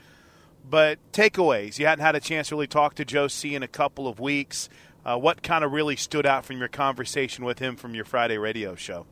But 0.63 0.99
takeaways. 1.11 1.79
You 1.79 1.87
hadn't 1.87 2.05
had 2.05 2.15
a 2.15 2.19
chance 2.19 2.49
to 2.49 2.55
really 2.55 2.67
talk 2.67 2.93
to 2.95 3.05
Joe 3.05 3.27
C 3.27 3.55
in 3.55 3.63
a 3.63 3.67
couple 3.67 4.07
of 4.07 4.19
weeks. 4.19 4.69
Uh, 5.03 5.17
what 5.17 5.41
kind 5.41 5.63
of 5.63 5.71
really 5.71 5.95
stood 5.95 6.27
out 6.27 6.45
from 6.45 6.59
your 6.59 6.67
conversation 6.67 7.43
with 7.43 7.57
him 7.57 7.75
from 7.75 7.95
your 7.95 8.05
Friday 8.05 8.37
radio 8.37 8.75
show? 8.75 9.07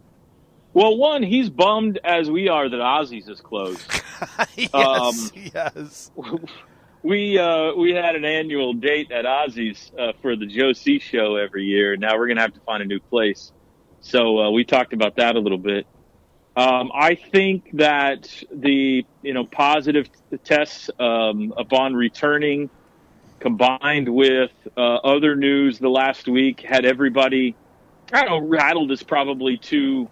Well, 0.73 0.97
one, 0.97 1.23
he's 1.23 1.49
bummed 1.49 1.99
as 2.03 2.29
we 2.29 2.47
are 2.47 2.69
that 2.69 2.79
Ozzy's 2.79 3.27
is 3.27 3.41
closed. 3.41 3.81
yes, 4.55 4.73
um, 4.73 5.15
yes. 5.35 6.11
we 7.03 7.37
uh, 7.37 7.73
we 7.73 7.91
had 7.91 8.15
an 8.15 8.25
annual 8.25 8.73
date 8.73 9.11
at 9.11 9.25
Ozzy's 9.25 9.91
uh, 9.99 10.13
for 10.21 10.35
the 10.35 10.45
Joe 10.45 10.71
C 10.73 10.99
show 10.99 11.35
every 11.35 11.65
year. 11.65 11.97
Now 11.97 12.17
we're 12.17 12.27
gonna 12.27 12.41
have 12.41 12.53
to 12.53 12.61
find 12.61 12.81
a 12.81 12.85
new 12.85 12.99
place. 12.99 13.51
So 13.99 14.39
uh, 14.39 14.51
we 14.51 14.63
talked 14.63 14.93
about 14.93 15.17
that 15.17 15.35
a 15.35 15.39
little 15.39 15.57
bit. 15.57 15.85
Um, 16.55 16.91
I 16.93 17.15
think 17.15 17.69
that 17.73 18.29
the 18.51 19.05
you 19.21 19.33
know 19.33 19.45
positive 19.45 20.07
tests 20.45 20.89
um, 20.97 21.53
upon 21.57 21.93
returning, 21.93 22.69
combined 23.39 24.07
with 24.07 24.51
uh, 24.77 24.95
other 24.95 25.35
news 25.35 25.79
the 25.79 25.89
last 25.89 26.27
week, 26.27 26.61
had 26.61 26.85
everybody. 26.85 27.55
I 28.13 28.23
don't 28.23 28.29
know, 28.29 28.47
rattled 28.47 28.91
is 28.91 29.03
probably 29.03 29.57
too 29.57 30.07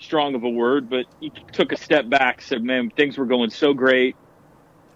strong 0.00 0.34
of 0.34 0.44
a 0.44 0.48
word, 0.48 0.88
but 0.90 1.06
he 1.20 1.32
took 1.52 1.72
a 1.72 1.76
step 1.76 2.08
back, 2.08 2.42
said, 2.42 2.62
"Man, 2.62 2.90
things 2.90 3.18
were 3.18 3.26
going 3.26 3.50
so 3.50 3.74
great 3.74 4.14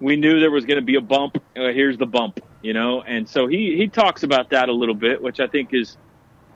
we 0.00 0.16
knew 0.16 0.40
there 0.40 0.50
was 0.50 0.64
going 0.64 0.78
to 0.78 0.84
be 0.84 0.96
a 0.96 1.00
bump. 1.00 1.36
Uh, 1.56 1.68
here's 1.72 1.96
the 1.96 2.06
bump, 2.06 2.40
you 2.62 2.72
know. 2.72 3.02
And 3.02 3.28
so 3.28 3.46
he 3.46 3.76
he 3.76 3.88
talks 3.88 4.22
about 4.22 4.50
that 4.50 4.68
a 4.68 4.72
little 4.72 4.94
bit, 4.94 5.22
which 5.22 5.40
I 5.40 5.46
think 5.46 5.70
is 5.72 5.96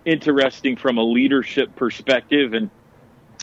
interesting 0.04 0.76
from 0.76 0.98
a 0.98 1.02
leadership 1.02 1.74
perspective. 1.76 2.54
And 2.54 2.70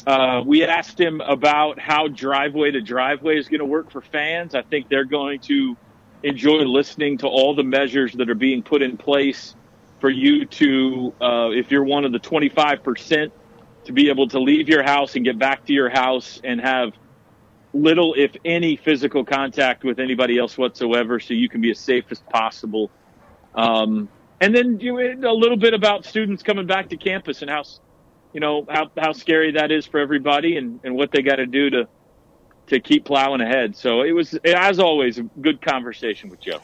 uh, 0.06 0.44
we 0.46 0.64
asked 0.64 1.00
him 1.00 1.22
about 1.22 1.80
how 1.80 2.08
driveway 2.08 2.72
to 2.72 2.82
driveway 2.82 3.38
is 3.38 3.48
going 3.48 3.60
to 3.60 3.66
work 3.66 3.92
for 3.92 4.02
fans. 4.02 4.56
I 4.56 4.62
think 4.62 4.90
they're 4.90 5.06
going 5.06 5.40
to 5.42 5.76
enjoy 6.24 6.60
listening 6.64 7.18
to 7.20 7.28
all 7.28 7.56
the 7.56 7.64
measures 7.64 8.14
that 8.14 8.30
are 8.30 8.36
being 8.36 8.64
put 8.64 8.82
in 8.82 8.98
place 8.98 9.56
for 10.00 10.10
you 10.10 10.46
to, 10.46 11.14
uh, 11.22 11.50
if 11.52 11.72
you're 11.72 11.84
one 11.84 12.06
of 12.06 12.12
the 12.12 12.20
25 12.20 12.84
percent, 12.84 13.34
to 13.86 13.94
be 13.94 14.10
able 14.10 14.28
to 14.28 14.40
leave 14.40 14.70
your 14.70 14.84
house 14.84 15.16
and 15.16 15.26
get 15.26 15.40
back 15.40 15.66
to 15.66 15.74
your 15.74 15.90
house 15.90 16.40
and 16.44 16.62
have 16.62 16.94
little, 17.82 18.14
if 18.18 18.32
any, 18.46 18.76
physical 18.76 19.24
contact 19.24 19.84
with 19.84 20.00
anybody 20.00 20.38
else 20.38 20.58
whatsoever, 20.58 21.20
so 21.20 21.34
you 21.34 21.50
can 21.50 21.62
be 21.62 21.72
as 21.72 21.80
safe 21.80 22.06
as 22.12 22.20
possible. 22.20 22.90
Um, 23.56 24.10
and 24.40 24.56
then 24.56 24.80
a 25.24 25.34
little 25.34 25.58
bit 25.58 25.74
about 25.74 26.06
students 26.06 26.44
coming 26.44 26.68
back 26.68 26.90
to 26.90 26.98
campus 26.98 27.42
and 27.42 27.50
how, 27.50 27.64
you 28.34 28.40
know, 28.40 28.66
how, 28.70 28.92
how 28.98 29.14
scary 29.14 29.54
that 29.54 29.72
is 29.72 29.86
for 29.86 30.00
everybody 30.00 30.58
and, 30.58 30.80
and 30.84 30.96
what 30.96 31.12
they 31.12 31.22
got 31.22 31.38
to 31.38 31.46
do 31.46 31.70
to 31.72 31.88
to 32.68 32.80
keep 32.80 33.06
plowing 33.06 33.42
ahead. 33.42 33.76
So 33.76 34.02
it 34.02 34.12
was, 34.12 34.34
as 34.44 34.80
always, 34.80 35.18
a 35.18 35.24
good 35.24 35.62
conversation 35.62 36.30
with 36.30 36.42
Joe. 36.42 36.60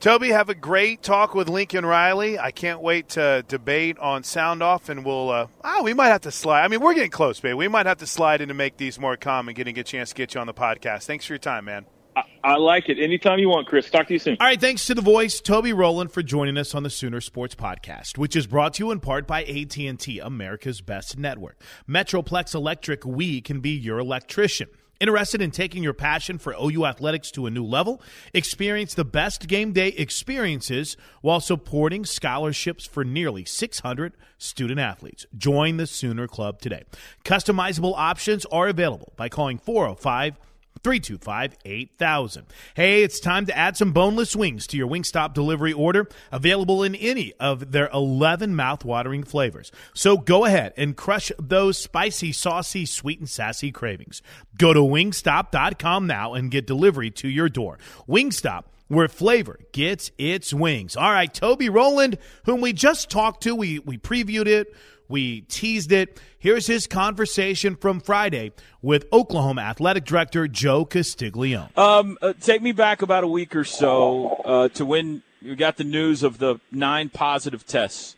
Toby, 0.00 0.28
have 0.28 0.48
a 0.48 0.54
great 0.54 1.02
talk 1.02 1.34
with 1.34 1.46
Lincoln 1.46 1.84
Riley. 1.84 2.38
I 2.38 2.52
can't 2.52 2.80
wait 2.80 3.10
to 3.10 3.44
debate 3.46 3.98
on 3.98 4.22
sound 4.22 4.62
off, 4.62 4.88
and 4.88 5.04
we'll. 5.04 5.28
Uh, 5.28 5.46
oh, 5.62 5.82
we 5.82 5.92
might 5.92 6.08
have 6.08 6.22
to 6.22 6.30
slide. 6.30 6.64
I 6.64 6.68
mean, 6.68 6.80
we're 6.80 6.94
getting 6.94 7.10
close, 7.10 7.38
babe. 7.38 7.56
We 7.56 7.68
might 7.68 7.84
have 7.84 7.98
to 7.98 8.06
slide 8.06 8.40
in 8.40 8.48
to 8.48 8.54
make 8.54 8.78
these 8.78 8.98
more 8.98 9.18
common, 9.18 9.54
getting 9.54 9.78
a 9.78 9.84
chance 9.84 10.08
to 10.08 10.14
get 10.14 10.34
you 10.34 10.40
on 10.40 10.46
the 10.46 10.54
podcast. 10.54 11.04
Thanks 11.04 11.26
for 11.26 11.34
your 11.34 11.38
time, 11.38 11.66
man. 11.66 11.84
I, 12.16 12.22
I 12.42 12.56
like 12.56 12.88
it. 12.88 12.98
Anytime 12.98 13.40
you 13.40 13.50
want, 13.50 13.66
Chris. 13.66 13.90
Talk 13.90 14.06
to 14.06 14.14
you 14.14 14.18
soon. 14.18 14.38
All 14.40 14.46
right. 14.46 14.58
Thanks 14.58 14.86
to 14.86 14.94
the 14.94 15.02
voice, 15.02 15.38
Toby 15.38 15.74
Rowland, 15.74 16.12
for 16.12 16.22
joining 16.22 16.56
us 16.56 16.74
on 16.74 16.82
the 16.82 16.88
Sooner 16.88 17.20
Sports 17.20 17.54
Podcast, 17.54 18.16
which 18.16 18.34
is 18.34 18.46
brought 18.46 18.72
to 18.74 18.84
you 18.84 18.90
in 18.92 19.00
part 19.00 19.26
by 19.26 19.44
AT 19.44 19.76
and 19.76 20.00
T, 20.00 20.18
America's 20.18 20.80
best 20.80 21.18
network. 21.18 21.60
Metroplex 21.86 22.54
Electric. 22.54 23.04
We 23.04 23.42
can 23.42 23.60
be 23.60 23.72
your 23.72 23.98
electrician. 23.98 24.68
Interested 25.00 25.40
in 25.40 25.50
taking 25.50 25.82
your 25.82 25.94
passion 25.94 26.36
for 26.36 26.54
OU 26.60 26.84
athletics 26.84 27.30
to 27.30 27.46
a 27.46 27.50
new 27.50 27.64
level? 27.64 28.02
Experience 28.34 28.92
the 28.92 29.04
best 29.04 29.48
game 29.48 29.72
day 29.72 29.88
experiences 29.88 30.94
while 31.22 31.40
supporting 31.40 32.04
scholarships 32.04 32.84
for 32.84 33.02
nearly 33.02 33.46
600 33.46 34.12
student 34.36 34.78
athletes. 34.78 35.24
Join 35.34 35.78
the 35.78 35.86
Sooner 35.86 36.28
Club 36.28 36.60
today. 36.60 36.84
Customizable 37.24 37.94
options 37.96 38.44
are 38.52 38.68
available 38.68 39.14
by 39.16 39.30
calling 39.30 39.56
405 39.56 40.38
325 40.82 41.56
8000. 41.64 42.46
Hey, 42.74 43.02
it's 43.02 43.20
time 43.20 43.46
to 43.46 43.56
add 43.56 43.76
some 43.76 43.92
boneless 43.92 44.34
wings 44.34 44.66
to 44.68 44.76
your 44.76 44.88
Wingstop 44.88 45.34
delivery 45.34 45.72
order, 45.72 46.08
available 46.32 46.82
in 46.82 46.94
any 46.94 47.32
of 47.38 47.72
their 47.72 47.90
11 47.92 48.54
mouth-watering 48.54 49.24
flavors. 49.24 49.70
So 49.94 50.16
go 50.16 50.44
ahead 50.44 50.72
and 50.76 50.96
crush 50.96 51.30
those 51.38 51.76
spicy, 51.76 52.32
saucy, 52.32 52.86
sweet, 52.86 53.18
and 53.18 53.28
sassy 53.28 53.70
cravings. 53.70 54.22
Go 54.56 54.72
to 54.72 54.80
wingstop.com 54.80 56.06
now 56.06 56.34
and 56.34 56.50
get 56.50 56.66
delivery 56.66 57.10
to 57.12 57.28
your 57.28 57.48
door. 57.48 57.78
Wingstop 58.08 58.64
where 58.88 59.06
flavor 59.06 59.60
gets 59.70 60.10
its 60.18 60.52
wings. 60.52 60.96
All 60.96 61.12
right, 61.12 61.32
Toby 61.32 61.68
Rowland, 61.68 62.18
whom 62.44 62.60
we 62.60 62.72
just 62.72 63.08
talked 63.08 63.44
to, 63.44 63.54
we, 63.54 63.78
we 63.78 63.98
previewed 63.98 64.48
it, 64.48 64.74
we 65.10 65.42
teased 65.42 65.92
it. 65.92 66.20
Here's 66.38 66.66
his 66.66 66.86
conversation 66.86 67.76
from 67.76 68.00
Friday 68.00 68.52
with 68.80 69.06
Oklahoma 69.12 69.62
Athletic 69.62 70.04
Director 70.04 70.46
Joe 70.46 70.84
Castiglione. 70.84 71.70
Um, 71.76 72.16
uh, 72.22 72.32
take 72.40 72.62
me 72.62 72.72
back 72.72 73.02
about 73.02 73.24
a 73.24 73.26
week 73.26 73.56
or 73.56 73.64
so 73.64 74.28
uh, 74.44 74.68
to 74.68 74.86
when 74.86 75.22
you 75.42 75.56
got 75.56 75.76
the 75.76 75.84
news 75.84 76.22
of 76.22 76.38
the 76.38 76.60
nine 76.70 77.08
positive 77.08 77.66
tests. 77.66 78.16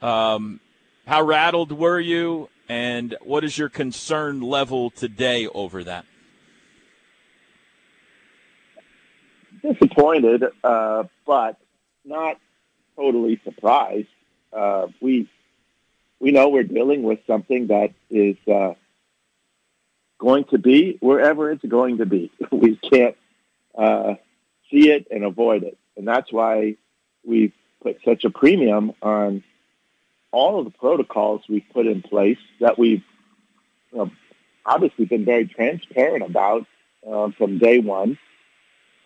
Um, 0.00 0.60
how 1.06 1.22
rattled 1.22 1.72
were 1.72 2.00
you, 2.00 2.48
and 2.68 3.16
what 3.22 3.42
is 3.42 3.58
your 3.58 3.68
concern 3.68 4.40
level 4.40 4.90
today 4.90 5.48
over 5.48 5.82
that? 5.84 6.04
Disappointed, 9.62 10.44
uh, 10.62 11.04
but 11.26 11.56
not 12.04 12.38
totally 12.96 13.40
surprised. 13.44 14.08
Uh, 14.52 14.86
we 15.00 15.28
we 16.20 16.30
know 16.30 16.50
we're 16.50 16.62
dealing 16.62 17.02
with 17.02 17.18
something 17.26 17.68
that 17.68 17.92
is 18.10 18.36
uh, 18.46 18.74
going 20.18 20.44
to 20.44 20.58
be 20.58 20.98
wherever 21.00 21.50
it's 21.50 21.64
going 21.64 21.98
to 21.98 22.06
be. 22.06 22.30
We 22.52 22.76
can't 22.76 23.16
uh, 23.76 24.14
see 24.70 24.90
it 24.90 25.06
and 25.10 25.24
avoid 25.24 25.62
it. 25.62 25.78
And 25.96 26.06
that's 26.06 26.30
why 26.30 26.76
we've 27.24 27.52
put 27.82 27.98
such 28.04 28.24
a 28.24 28.30
premium 28.30 28.92
on 29.02 29.42
all 30.30 30.58
of 30.58 30.66
the 30.66 30.70
protocols 30.70 31.42
we've 31.48 31.64
put 31.72 31.86
in 31.86 32.02
place 32.02 32.38
that 32.60 32.78
we've 32.78 33.02
you 33.92 33.98
know, 33.98 34.10
obviously 34.64 35.06
been 35.06 35.24
very 35.24 35.46
transparent 35.46 36.22
about 36.22 36.66
uh, 37.10 37.30
from 37.38 37.58
day 37.58 37.78
one. 37.78 38.18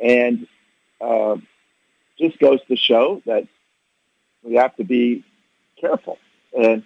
And 0.00 0.48
uh, 1.00 1.36
just 2.18 2.38
goes 2.38 2.58
to 2.68 2.76
show 2.76 3.22
that 3.26 3.46
we 4.42 4.54
have 4.54 4.74
to 4.76 4.84
be 4.84 5.24
careful. 5.80 6.18
And 6.56 6.84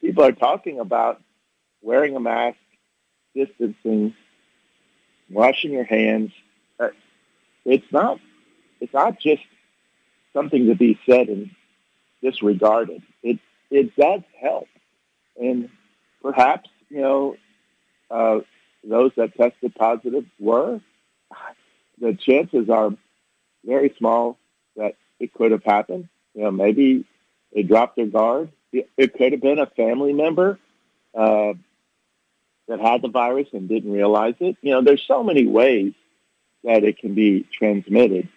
people 0.00 0.24
are 0.24 0.32
talking 0.32 0.80
about 0.80 1.20
wearing 1.82 2.16
a 2.16 2.20
mask, 2.20 2.58
distancing, 3.34 4.14
washing 5.30 5.72
your 5.72 5.84
hands. 5.84 6.32
Uh, 6.78 6.88
it's 7.64 7.90
not. 7.92 8.18
It's 8.80 8.92
not 8.92 9.18
just 9.20 9.42
something 10.32 10.66
to 10.66 10.74
be 10.74 10.98
said 11.08 11.28
and 11.28 11.50
disregarded. 12.22 13.02
It 13.22 13.38
it 13.70 13.94
does 13.96 14.22
help, 14.40 14.68
and 15.40 15.68
perhaps 16.22 16.68
you 16.88 17.00
know 17.00 17.36
uh, 18.10 18.40
those 18.84 19.12
that 19.16 19.36
tested 19.36 19.74
positive 19.74 20.24
were. 20.38 20.80
The 22.00 22.14
chances 22.14 22.70
are 22.70 22.90
very 23.64 23.94
small 23.98 24.38
that 24.76 24.94
it 25.18 25.34
could 25.34 25.50
have 25.50 25.64
happened. 25.64 26.08
You 26.34 26.42
know, 26.44 26.50
maybe 26.52 27.04
they 27.52 27.64
dropped 27.64 27.96
their 27.96 28.06
guard 28.06 28.50
it 28.72 29.14
could 29.14 29.32
have 29.32 29.40
been 29.40 29.58
a 29.58 29.66
family 29.66 30.12
member 30.12 30.58
uh, 31.14 31.54
that 32.68 32.80
had 32.80 33.02
the 33.02 33.08
virus 33.08 33.48
and 33.52 33.68
didn't 33.68 33.92
realize 33.92 34.34
it. 34.40 34.56
You 34.60 34.72
know, 34.72 34.82
there's 34.82 35.02
so 35.06 35.22
many 35.22 35.46
ways 35.46 35.94
that 36.64 36.84
it 36.84 36.98
can 36.98 37.14
be 37.14 37.46
transmitted. 37.52 38.28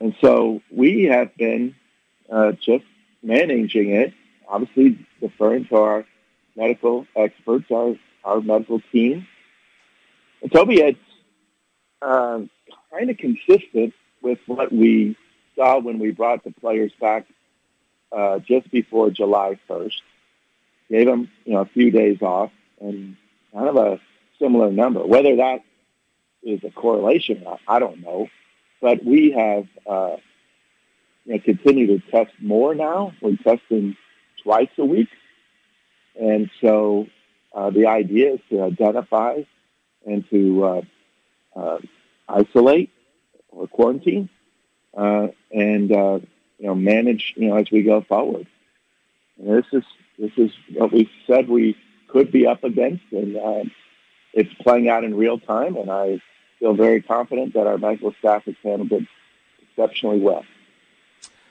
And 0.00 0.14
so 0.20 0.62
we 0.70 1.04
have 1.04 1.36
been 1.36 1.74
uh, 2.30 2.52
just 2.52 2.84
managing 3.22 3.90
it, 3.90 4.14
obviously 4.48 5.06
deferring 5.20 5.66
to 5.66 5.76
our 5.76 6.06
medical 6.54 7.06
experts, 7.14 7.66
our, 7.70 7.96
our 8.24 8.40
medical 8.40 8.80
team. 8.92 9.26
And 10.42 10.52
Toby, 10.52 10.80
it's 10.80 10.98
um, 12.02 12.50
kind 12.90 13.10
of 13.10 13.16
consistent 13.18 13.94
with 14.22 14.38
what 14.46 14.72
we 14.72 15.16
saw 15.54 15.78
when 15.80 15.98
we 15.98 16.10
brought 16.10 16.44
the 16.44 16.52
players 16.52 16.92
back 17.00 17.26
uh, 18.12 18.38
just 18.40 18.70
before 18.70 19.10
July 19.10 19.58
1st. 19.68 20.00
Gave 20.88 21.06
them, 21.06 21.30
you 21.44 21.54
know, 21.54 21.60
a 21.60 21.66
few 21.66 21.90
days 21.90 22.22
off 22.22 22.52
and 22.80 23.16
kind 23.52 23.68
of 23.68 23.76
a 23.76 24.00
similar 24.38 24.70
number. 24.70 25.04
Whether 25.04 25.36
that 25.36 25.62
is 26.42 26.62
a 26.64 26.70
correlation, 26.70 27.44
I 27.66 27.78
don't 27.78 28.02
know. 28.02 28.28
But 28.80 29.04
we 29.04 29.32
have 29.32 29.66
uh, 29.86 30.16
you 31.24 31.34
know, 31.34 31.86
to 31.86 32.02
test 32.10 32.32
more 32.40 32.74
now. 32.74 33.12
We're 33.20 33.36
testing 33.36 33.96
twice 34.42 34.68
a 34.78 34.84
week. 34.84 35.08
And 36.18 36.50
so 36.60 37.06
uh, 37.54 37.70
the 37.70 37.86
idea 37.86 38.34
is 38.34 38.40
to 38.50 38.62
identify 38.62 39.42
and 40.06 40.28
to 40.30 40.64
uh, 40.64 40.80
uh, 41.56 41.78
isolate 42.28 42.90
or 43.48 43.66
quarantine 43.66 44.28
and 44.94 46.26
you 46.58 46.66
know 46.66 46.74
manage 46.74 47.34
you 47.36 47.48
know 47.48 47.56
as 47.56 47.70
we 47.70 47.82
go 47.82 48.00
forward. 48.02 48.46
And 49.38 49.48
this 49.48 49.66
is 49.72 49.84
this 50.18 50.32
is 50.36 50.50
what 50.74 50.92
we 50.92 51.10
said 51.26 51.48
we 51.48 51.76
could 52.08 52.32
be 52.32 52.46
up 52.46 52.64
against, 52.64 53.04
and 53.12 53.36
uh, 53.36 53.64
it's 54.32 54.52
playing 54.62 54.88
out 54.88 55.04
in 55.04 55.14
real 55.14 55.38
time. 55.38 55.76
And 55.76 55.90
I 55.90 56.20
feel 56.58 56.74
very 56.74 57.02
confident 57.02 57.54
that 57.54 57.66
our 57.66 57.78
medical 57.78 58.14
staff 58.18 58.44
has 58.44 58.54
handled 58.62 58.92
it 58.92 59.06
exceptionally 59.62 60.20
well. 60.20 60.44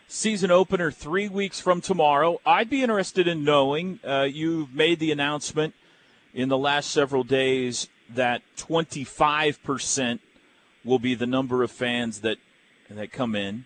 Season 0.07 0.51
opener 0.51 0.91
three 0.91 1.27
weeks 1.27 1.59
from 1.59 1.81
tomorrow. 1.81 2.39
I'd 2.45 2.69
be 2.69 2.83
interested 2.83 3.27
in 3.27 3.43
knowing. 3.43 3.99
Uh, 4.03 4.27
you've 4.31 4.73
made 4.73 4.99
the 4.99 5.11
announcement 5.11 5.73
in 6.33 6.49
the 6.49 6.57
last 6.57 6.91
several 6.91 7.23
days 7.23 7.87
that 8.09 8.43
25% 8.57 10.19
will 10.83 10.99
be 10.99 11.15
the 11.15 11.25
number 11.25 11.63
of 11.63 11.71
fans 11.71 12.21
that 12.21 12.37
that 12.89 13.11
come 13.11 13.35
in. 13.35 13.65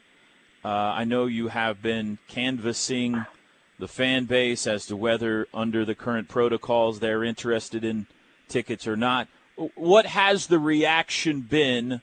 Uh, 0.64 0.68
I 0.68 1.06
know 1.06 1.26
you 1.26 1.48
have 1.48 1.82
been 1.82 2.18
canvassing 2.28 3.26
the 3.78 3.88
fan 3.88 4.26
base 4.26 4.68
as 4.68 4.86
to 4.88 4.98
whether, 4.98 5.48
under 5.54 5.86
the 5.86 5.96
current 5.96 6.28
protocols, 6.28 7.00
they're 7.00 7.24
interested 7.24 7.86
in 7.86 8.08
tickets 8.50 8.86
or 8.86 8.98
not. 8.98 9.28
What 9.76 10.06
has 10.06 10.48
the 10.48 10.60
reaction 10.60 11.42
been 11.42 12.02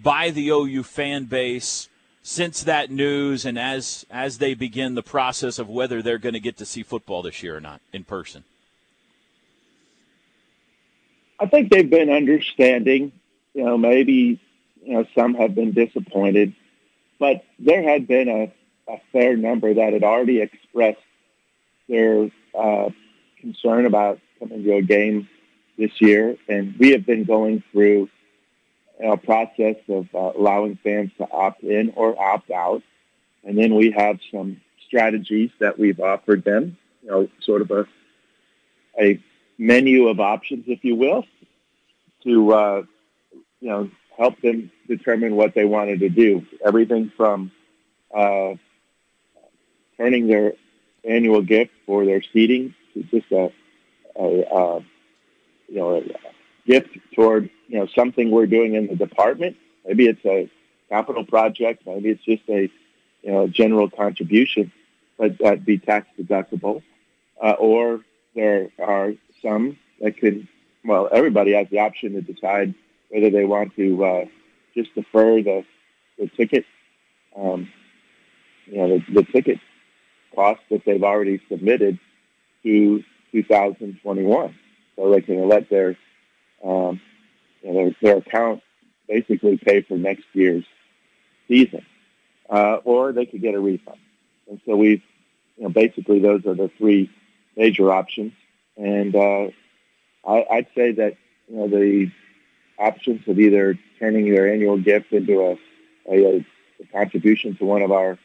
by 0.00 0.30
the 0.30 0.48
OU 0.48 0.84
fan 0.84 1.24
base 1.24 1.88
since 2.22 2.62
that 2.64 2.90
news, 2.90 3.44
and 3.44 3.58
as 3.58 4.04
as 4.10 4.38
they 4.38 4.54
begin 4.54 4.94
the 4.94 5.02
process 5.02 5.58
of 5.58 5.68
whether 5.68 6.02
they're 6.02 6.18
going 6.18 6.34
to 6.34 6.40
get 6.40 6.56
to 6.58 6.66
see 6.66 6.82
football 6.82 7.22
this 7.22 7.42
year 7.42 7.56
or 7.56 7.60
not 7.60 7.80
in 7.92 8.04
person? 8.04 8.44
I 11.40 11.46
think 11.46 11.70
they've 11.70 11.88
been 11.88 12.10
understanding. 12.10 13.12
You 13.54 13.64
know, 13.64 13.78
maybe 13.78 14.40
you 14.84 14.92
know 14.92 15.06
some 15.14 15.34
have 15.34 15.54
been 15.54 15.72
disappointed, 15.72 16.54
but 17.18 17.44
there 17.58 17.82
had 17.82 18.06
been 18.06 18.28
a, 18.28 18.52
a 18.92 18.98
fair 19.12 19.36
number 19.36 19.74
that 19.74 19.92
had 19.92 20.04
already 20.04 20.40
expressed 20.40 20.98
their 21.88 22.30
uh, 22.54 22.90
concern 23.40 23.86
about 23.86 24.20
coming 24.38 24.62
to 24.62 24.74
a 24.74 24.82
game 24.82 25.28
this 25.76 26.00
year, 26.00 26.36
and 26.48 26.74
we 26.78 26.90
have 26.90 27.06
been 27.06 27.24
going 27.24 27.62
through 27.72 28.08
a 29.02 29.16
process 29.16 29.76
of 29.88 30.08
uh, 30.14 30.32
allowing 30.36 30.76
fans 30.82 31.10
to 31.18 31.30
opt 31.30 31.62
in 31.62 31.92
or 31.94 32.20
opt 32.20 32.50
out, 32.50 32.82
and 33.44 33.56
then 33.56 33.74
we 33.74 33.92
have 33.92 34.18
some 34.32 34.60
strategies 34.86 35.50
that 35.60 35.78
we've 35.78 36.00
offered 36.00 36.44
them. 36.44 36.76
You 37.02 37.10
know, 37.10 37.28
sort 37.40 37.62
of 37.62 37.70
a 37.70 37.86
a 39.00 39.20
menu 39.56 40.08
of 40.08 40.18
options, 40.18 40.64
if 40.66 40.84
you 40.84 40.96
will, 40.96 41.24
to 42.24 42.52
uh, 42.52 42.82
you 43.60 43.68
know 43.68 43.90
help 44.18 44.40
them 44.40 44.70
determine 44.88 45.36
what 45.36 45.54
they 45.54 45.64
wanted 45.64 46.00
to 46.00 46.08
do. 46.08 46.44
Everything 46.64 47.12
from 47.16 47.52
uh, 48.14 48.54
turning 49.96 50.26
their 50.26 50.54
annual 51.08 51.42
gift 51.42 51.70
for 51.86 52.04
their 52.04 52.20
seating 52.32 52.74
to 52.94 53.02
just 53.04 53.30
a, 53.30 53.52
a, 54.16 54.24
a 54.24 54.80
you 55.68 55.76
know 55.76 55.96
a 55.96 56.02
gift 56.66 56.98
toward 57.14 57.48
you 57.68 57.78
know 57.78 57.86
something 57.94 58.30
we're 58.30 58.46
doing 58.46 58.74
in 58.74 58.88
the 58.88 58.96
department. 58.96 59.56
Maybe 59.86 60.06
it's 60.06 60.24
a 60.24 60.50
capital 60.88 61.24
project. 61.24 61.86
Maybe 61.86 62.10
it's 62.10 62.24
just 62.24 62.42
a 62.48 62.70
you 63.22 63.32
know 63.32 63.46
general 63.46 63.88
contribution, 63.88 64.72
but 65.16 65.38
that 65.38 65.64
be 65.64 65.78
tax 65.78 66.08
deductible. 66.18 66.82
Uh, 67.40 67.52
or 67.52 68.00
there 68.34 68.70
are 68.80 69.12
some 69.42 69.78
that 70.00 70.18
could 70.18 70.48
well, 70.84 71.08
everybody 71.12 71.52
has 71.52 71.68
the 71.70 71.80
option 71.80 72.14
to 72.14 72.22
decide 72.22 72.74
whether 73.10 73.30
they 73.30 73.44
want 73.44 73.74
to 73.76 74.04
uh, 74.04 74.24
just 74.74 74.94
defer 74.94 75.42
the, 75.42 75.64
the 76.18 76.28
ticket, 76.36 76.64
um, 77.36 77.68
you 78.66 78.76
know, 78.78 78.98
the, 78.98 79.22
the 79.22 79.22
ticket 79.24 79.58
cost 80.34 80.60
that 80.70 80.82
they've 80.84 81.02
already 81.02 81.40
submitted 81.48 81.98
to 82.62 83.02
2021, 83.32 84.54
so 84.96 85.10
they 85.10 85.20
can 85.20 85.48
let 85.48 85.68
their 85.70 85.96
um, 86.64 87.00
you 87.62 87.72
know, 87.72 87.74
their, 87.74 87.96
their 88.02 88.16
account 88.18 88.62
basically 89.08 89.56
pay 89.56 89.82
for 89.82 89.96
next 89.96 90.24
year's 90.32 90.64
season, 91.46 91.84
uh, 92.50 92.76
or 92.84 93.12
they 93.12 93.26
could 93.26 93.42
get 93.42 93.54
a 93.54 93.60
refund. 93.60 93.98
And 94.48 94.60
so 94.66 94.76
we've, 94.76 95.02
you 95.56 95.64
know, 95.64 95.70
basically 95.70 96.20
those 96.20 96.44
are 96.46 96.54
the 96.54 96.70
three 96.78 97.10
major 97.56 97.90
options. 97.90 98.32
And 98.76 99.14
uh, 99.14 99.48
I, 100.26 100.46
I'd 100.50 100.66
say 100.74 100.92
that 100.92 101.16
you 101.48 101.56
know 101.56 101.68
the 101.68 102.10
options 102.78 103.26
of 103.26 103.38
either 103.38 103.78
turning 103.98 104.26
your 104.26 104.50
annual 104.50 104.78
gift 104.78 105.12
into 105.12 105.40
a, 105.40 105.58
a, 106.10 106.36
a 106.36 106.46
contribution 106.92 107.56
to 107.56 107.64
one 107.64 107.82
of 107.82 107.90
our 107.90 108.18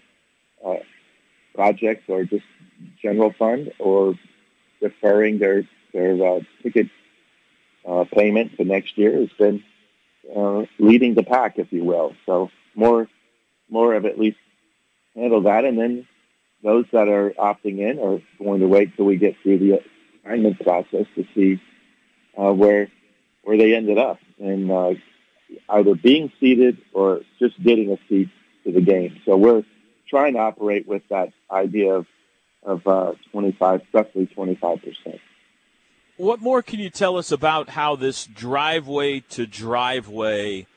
uh, 0.65 0.75
projects 1.55 2.03
or 2.07 2.23
just 2.23 2.45
general 3.01 3.33
fund 3.33 3.71
or 3.79 4.15
deferring 4.81 5.39
their 5.39 5.67
their 5.93 6.13
uh, 6.25 6.39
ticket 6.61 6.87
uh, 7.87 8.05
payment 8.11 8.55
for 8.55 8.63
next 8.63 8.97
year 8.97 9.19
has 9.19 9.29
been 9.37 9.63
uh, 10.35 10.63
leading 10.79 11.13
the 11.13 11.23
pack, 11.23 11.59
if 11.59 11.71
you 11.71 11.83
will. 11.83 12.15
So 12.25 12.49
more 12.75 13.07
more 13.69 13.93
have 13.93 14.05
at 14.05 14.19
least 14.19 14.37
handle 15.15 15.41
that, 15.43 15.65
and 15.65 15.77
then 15.77 16.07
those 16.63 16.85
that 16.91 17.07
are 17.07 17.31
opting 17.31 17.79
in 17.79 17.99
are 17.99 18.21
going 18.43 18.61
to 18.61 18.67
wait 18.67 18.95
till 18.95 19.05
we 19.05 19.17
get 19.17 19.35
through 19.43 19.59
the 19.59 19.81
assignment 20.25 20.59
process 20.61 21.05
to 21.15 21.25
see 21.35 21.61
uh, 22.37 22.53
where 22.53 22.89
where 23.43 23.57
they 23.57 23.75
ended 23.75 23.97
up, 23.97 24.19
and 24.39 24.71
uh, 24.71 24.93
either 25.69 25.95
being 25.95 26.31
seated 26.39 26.77
or 26.93 27.21
just 27.39 27.61
getting 27.61 27.91
a 27.91 27.97
seat 28.07 28.29
to 28.63 28.71
the 28.71 28.81
game. 28.81 29.19
So 29.25 29.37
we're 29.37 29.63
trying 30.09 30.33
to 30.33 30.39
operate 30.39 30.87
with 30.87 31.03
that 31.09 31.33
idea 31.51 31.93
of 31.95 32.07
of 32.65 32.87
uh, 32.87 33.13
25, 33.33 33.81
roughly 33.91 34.25
25 34.27 34.79
percent. 34.79 35.19
What 36.15 36.41
more 36.41 36.61
can 36.61 36.79
you 36.79 36.89
tell 36.89 37.17
us 37.17 37.31
about 37.31 37.69
how 37.69 37.95
this 37.95 38.25
driveway 38.25 39.21
to 39.31 39.45
driveway 39.45 40.67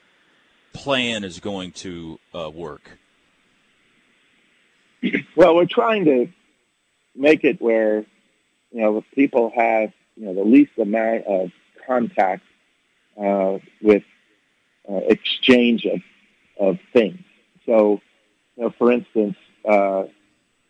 plan 0.72 1.24
is 1.24 1.40
going 1.40 1.72
to 1.72 2.18
uh, 2.34 2.50
work? 2.50 2.98
Well, 5.36 5.54
we're 5.54 5.66
trying 5.66 6.06
to 6.06 6.28
make 7.14 7.44
it 7.44 7.60
where 7.60 8.04
you 8.72 8.80
know 8.80 9.04
people 9.14 9.52
have 9.54 9.92
you 10.16 10.24
know 10.26 10.34
the 10.34 10.44
least 10.44 10.72
amount 10.78 11.24
of 11.26 11.50
contact 11.86 12.42
uh, 13.20 13.58
with 13.82 14.04
uh, 14.88 15.00
exchange 15.08 15.84
of 15.86 16.00
of 16.58 16.78
things. 16.92 17.18
So, 17.66 18.00
you 18.56 18.64
know, 18.64 18.70
for 18.70 18.90
instance, 18.92 19.36
uh, 19.68 20.04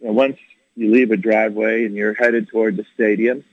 you 0.00 0.06
know, 0.06 0.12
once 0.12 0.38
you 0.74 0.90
leave 0.90 1.10
a 1.10 1.16
driveway 1.16 1.84
and 1.84 1.94
you're 1.94 2.14
headed 2.14 2.48
toward 2.48 2.76
the 2.76 2.86
stadium, 2.94 3.44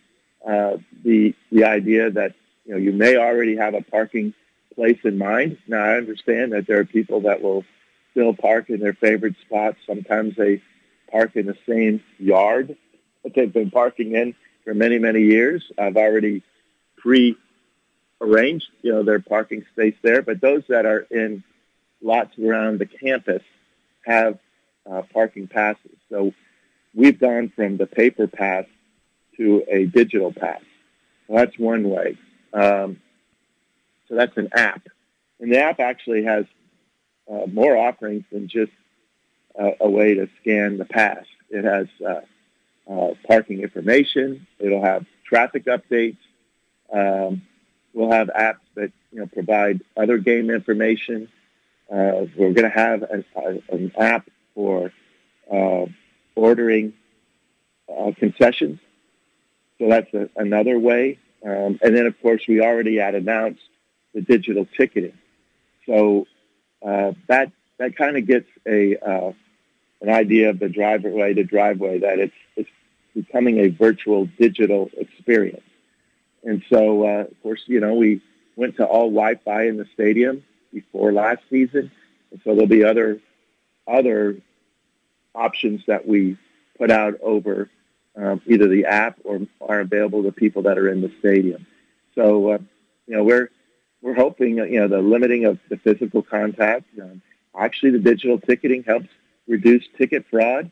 uh, 0.47 0.77
the 1.03 1.35
the 1.51 1.65
idea 1.65 2.11
that 2.11 2.33
you 2.65 2.73
know 2.73 2.77
you 2.77 2.91
may 2.91 3.17
already 3.17 3.55
have 3.55 3.73
a 3.73 3.81
parking 3.81 4.33
place 4.75 4.99
in 5.03 5.17
mind. 5.17 5.57
Now, 5.67 5.83
I 5.83 5.97
understand 5.97 6.53
that 6.53 6.67
there 6.67 6.79
are 6.79 6.85
people 6.85 7.21
that 7.21 7.41
will 7.41 7.63
still 8.11 8.33
park 8.33 8.69
in 8.69 8.79
their 8.79 8.93
favorite 8.93 9.35
spots. 9.45 9.77
Sometimes 9.85 10.35
they 10.35 10.61
park 11.11 11.35
in 11.35 11.45
the 11.45 11.57
same 11.67 12.03
yard 12.17 12.75
that 13.23 13.33
they've 13.35 13.53
been 13.53 13.71
parking 13.71 14.15
in 14.15 14.35
for 14.63 14.73
many, 14.73 14.99
many 14.99 15.21
years. 15.21 15.63
I've 15.77 15.97
already 15.97 16.43
pre-arranged, 18.23 18.69
you 18.81 18.91
know, 18.91 19.03
their 19.03 19.19
parking 19.19 19.65
space 19.73 19.95
there. 20.01 20.21
But 20.21 20.41
those 20.41 20.63
that 20.69 20.85
are 20.85 21.05
in 21.11 21.43
lots 22.01 22.37
around 22.39 22.79
the 22.79 22.85
campus 22.85 23.43
have 24.05 24.39
uh, 24.89 25.03
parking 25.13 25.47
passes. 25.47 25.97
So 26.09 26.33
we've 26.93 27.19
gone 27.19 27.51
from 27.55 27.77
the 27.77 27.85
paper 27.85 28.27
pass 28.27 28.65
to 29.37 29.63
a 29.69 29.85
digital 29.85 30.33
pass. 30.33 30.61
That's 31.29 31.57
one 31.57 31.89
way. 31.89 32.17
Um, 32.53 33.01
so 34.07 34.15
that's 34.15 34.37
an 34.37 34.49
app. 34.53 34.87
And 35.39 35.51
the 35.51 35.59
app 35.59 35.79
actually 35.79 36.23
has 36.23 36.45
uh, 37.31 37.47
more 37.51 37.75
offerings 37.75 38.25
than 38.31 38.47
just 38.47 38.71
uh, 39.59 39.71
a 39.79 39.89
way 39.89 40.15
to 40.15 40.27
scan 40.41 40.77
the 40.77 40.85
pass. 40.85 41.25
It 41.49 41.63
has 41.63 41.87
uh, 42.05 42.21
uh, 42.91 43.13
parking 43.25 43.61
information. 43.61 44.45
It'll 44.59 44.83
have 44.83 45.05
traffic 45.25 45.65
updates. 45.65 46.17
Um, 46.91 47.41
we'll 47.93 48.11
have 48.11 48.27
apps 48.27 48.59
that 48.75 48.91
you 49.11 49.19
know 49.19 49.27
provide 49.27 49.81
other 49.95 50.17
game 50.17 50.49
information. 50.49 51.29
Uh, 51.91 52.25
we're 52.35 52.53
going 52.53 52.63
to 52.63 52.69
have 52.69 53.03
an, 53.03 53.25
an, 53.69 53.91
app 53.97 54.27
for 54.55 54.91
uh, 55.51 55.85
ordering 56.35 56.93
uh, 57.89 58.11
concessions. 58.17 58.79
So 59.77 59.89
that's 59.89 60.11
a, 60.13 60.29
another 60.35 60.79
way. 60.79 61.19
Um, 61.45 61.79
and 61.83 61.95
then, 61.95 62.05
of 62.05 62.19
course, 62.21 62.41
we 62.47 62.61
already 62.61 62.97
had 62.97 63.15
announced 63.15 63.61
the 64.13 64.21
digital 64.21 64.65
ticketing. 64.77 65.17
So 65.85 66.25
uh, 66.81 67.11
that 67.27 67.51
that 67.77 67.95
kind 67.95 68.17
of 68.17 68.25
gets 68.25 68.47
a 68.67 68.95
uh, 68.97 69.33
an 70.01 70.09
idea 70.09 70.49
of 70.49 70.59
the 70.59 70.69
driveway 70.69 71.33
to 71.33 71.43
driveway 71.43 71.99
that 71.99 72.19
it's 72.19 72.35
it's 72.55 72.69
becoming 73.13 73.59
a 73.59 73.67
virtual 73.67 74.25
digital 74.39 74.89
experience. 74.97 75.63
And 76.43 76.63
so, 76.69 77.05
uh, 77.05 77.21
of 77.21 77.41
course, 77.41 77.61
you 77.67 77.79
know, 77.79 77.93
we 77.93 78.21
went 78.55 78.77
to 78.77 78.85
all 78.85 79.09
Wi-Fi 79.09 79.67
in 79.67 79.77
the 79.77 79.87
stadium 79.93 80.43
before 80.73 81.11
last 81.11 81.41
season, 81.49 81.91
and 82.31 82.41
so 82.43 82.53
there'll 82.53 82.67
be 82.67 82.83
other 82.83 83.19
other 83.87 84.37
options 85.35 85.81
that 85.87 86.07
we 86.07 86.37
put 86.77 86.91
out 86.91 87.15
over 87.21 87.69
um, 88.15 88.41
either 88.45 88.67
the 88.67 88.85
app 88.85 89.17
or 89.23 89.41
are 89.61 89.79
available 89.79 90.23
to 90.23 90.31
people 90.31 90.63
that 90.63 90.77
are 90.77 90.89
in 90.89 91.01
the 91.01 91.11
stadium. 91.19 91.65
So, 92.15 92.51
uh, 92.51 92.57
you 93.07 93.15
know, 93.15 93.23
we're 93.23 93.49
we're 94.01 94.13
hoping, 94.13 94.57
you 94.57 94.79
know, 94.79 94.87
the 94.87 95.01
limiting 95.01 95.45
of 95.45 95.59
the 95.69 95.77
physical 95.77 96.21
contact. 96.21 96.85
Um, 97.01 97.21
actually, 97.57 97.91
the 97.91 97.99
digital 97.99 98.39
ticketing 98.39 98.83
helps 98.83 99.07
reduce 99.47 99.85
ticket 99.97 100.25
fraud. 100.29 100.71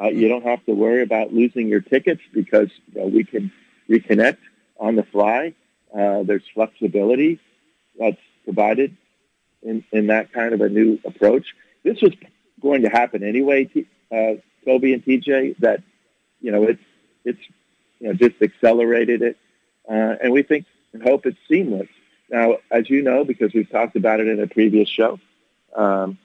Uh, 0.00 0.08
you 0.08 0.28
don't 0.28 0.44
have 0.44 0.64
to 0.66 0.72
worry 0.72 1.02
about 1.02 1.32
losing 1.32 1.66
your 1.66 1.80
tickets 1.80 2.20
because 2.32 2.68
you 2.92 3.00
know, 3.00 3.06
we 3.06 3.24
can 3.24 3.50
reconnect 3.88 4.38
on 4.78 4.96
the 4.96 5.02
fly. 5.04 5.54
Uh, 5.94 6.22
there's 6.22 6.42
flexibility 6.54 7.40
that's 7.98 8.20
provided 8.44 8.96
in, 9.62 9.84
in 9.92 10.08
that 10.08 10.32
kind 10.32 10.54
of 10.54 10.60
a 10.60 10.68
new 10.68 10.98
approach. 11.04 11.46
This 11.82 12.00
was 12.00 12.12
going 12.60 12.82
to 12.82 12.88
happen 12.88 13.22
anyway, 13.22 13.68
uh, 14.12 14.34
Toby 14.64 14.92
and 14.92 15.04
TJ. 15.04 15.58
That 15.58 15.82
you 16.40 16.52
know 16.52 16.64
it's 16.64 16.82
it's 17.24 17.40
you 18.00 18.08
know 18.08 18.14
just 18.14 18.40
accelerated 18.42 19.22
it, 19.22 19.36
uh, 19.88 20.16
and 20.22 20.32
we 20.32 20.42
think 20.42 20.66
and 20.92 21.02
hope 21.02 21.26
it's 21.26 21.38
seamless. 21.48 21.88
Now, 22.30 22.58
as 22.70 22.90
you 22.90 23.02
know, 23.02 23.24
because 23.24 23.54
we've 23.54 23.70
talked 23.70 23.96
about 23.96 24.20
it 24.20 24.28
in 24.28 24.40
a 24.40 24.46
previous 24.46 24.88
show, 24.88 25.18
um, 25.74 26.18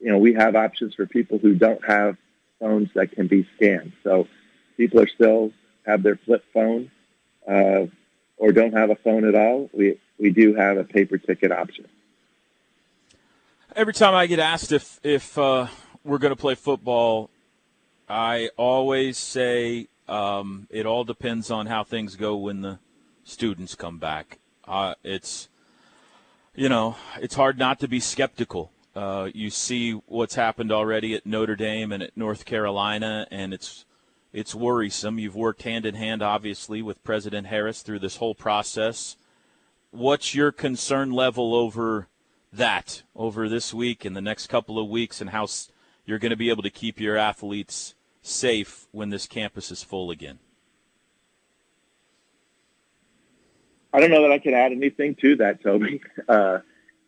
you 0.00 0.10
know, 0.10 0.18
we 0.18 0.34
have 0.34 0.56
options 0.56 0.94
for 0.94 1.06
people 1.06 1.38
who 1.38 1.54
don't 1.54 1.84
have 1.86 2.16
phones 2.60 2.90
that 2.94 3.12
can 3.12 3.26
be 3.26 3.46
scanned. 3.56 3.92
So 4.02 4.26
people 4.76 5.00
are 5.00 5.08
still 5.08 5.52
have 5.86 6.02
their 6.02 6.16
flip 6.16 6.44
phone 6.52 6.90
uh, 7.48 7.86
or 8.36 8.52
don't 8.52 8.72
have 8.72 8.90
a 8.90 8.96
phone 8.96 9.24
at 9.24 9.34
all. 9.34 9.70
We 9.72 9.98
we 10.18 10.30
do 10.30 10.54
have 10.54 10.76
a 10.76 10.84
paper 10.84 11.18
ticket 11.18 11.52
option. 11.52 11.86
Every 13.74 13.92
time 13.92 14.14
I 14.14 14.26
get 14.26 14.38
asked 14.38 14.72
if 14.72 15.00
if 15.02 15.36
uh, 15.36 15.66
we're 16.04 16.18
going 16.18 16.32
to 16.34 16.40
play 16.40 16.54
football, 16.54 17.30
I 18.08 18.50
always 18.56 19.18
say 19.18 19.88
um, 20.08 20.66
it 20.70 20.86
all 20.86 21.04
depends 21.04 21.50
on 21.50 21.66
how 21.66 21.84
things 21.84 22.16
go 22.16 22.36
when 22.36 22.60
the 22.62 22.78
students 23.24 23.74
come 23.74 23.98
back. 23.98 24.38
Uh, 24.66 24.94
it's 25.02 25.48
you 26.54 26.68
know 26.68 26.96
it's 27.20 27.34
hard 27.34 27.58
not 27.58 27.80
to 27.80 27.88
be 27.88 28.00
skeptical. 28.00 28.70
Uh, 28.94 29.28
you 29.34 29.50
see 29.50 29.92
what's 30.06 30.36
happened 30.36 30.70
already 30.70 31.14
at 31.14 31.26
Notre 31.26 31.56
Dame 31.56 31.90
and 31.90 32.02
at 32.02 32.16
North 32.16 32.44
Carolina, 32.44 33.26
and 33.30 33.52
it's 33.52 33.84
it's 34.34 34.52
worrisome. 34.52 35.20
You've 35.20 35.36
worked 35.36 35.62
hand 35.62 35.86
in 35.86 35.94
hand, 35.94 36.20
obviously, 36.20 36.82
with 36.82 37.04
President 37.04 37.46
Harris 37.46 37.82
through 37.82 38.00
this 38.00 38.16
whole 38.16 38.34
process. 38.34 39.16
What's 39.92 40.34
your 40.34 40.50
concern 40.50 41.12
level 41.12 41.54
over 41.54 42.08
that 42.52 43.04
over 43.14 43.48
this 43.48 43.72
week 43.72 44.04
and 44.04 44.16
the 44.16 44.20
next 44.20 44.48
couple 44.48 44.76
of 44.76 44.88
weeks, 44.88 45.20
and 45.20 45.30
how 45.30 45.46
you're 46.04 46.18
going 46.18 46.30
to 46.30 46.36
be 46.36 46.50
able 46.50 46.64
to 46.64 46.70
keep 46.70 46.98
your 46.98 47.16
athletes 47.16 47.94
safe 48.22 48.88
when 48.90 49.10
this 49.10 49.28
campus 49.28 49.70
is 49.70 49.84
full 49.84 50.10
again? 50.10 50.40
I 53.92 54.00
don't 54.00 54.10
know 54.10 54.22
that 54.22 54.32
I 54.32 54.40
can 54.40 54.52
add 54.52 54.72
anything 54.72 55.14
to 55.20 55.36
that, 55.36 55.62
Toby. 55.62 56.02
Uh, 56.28 56.60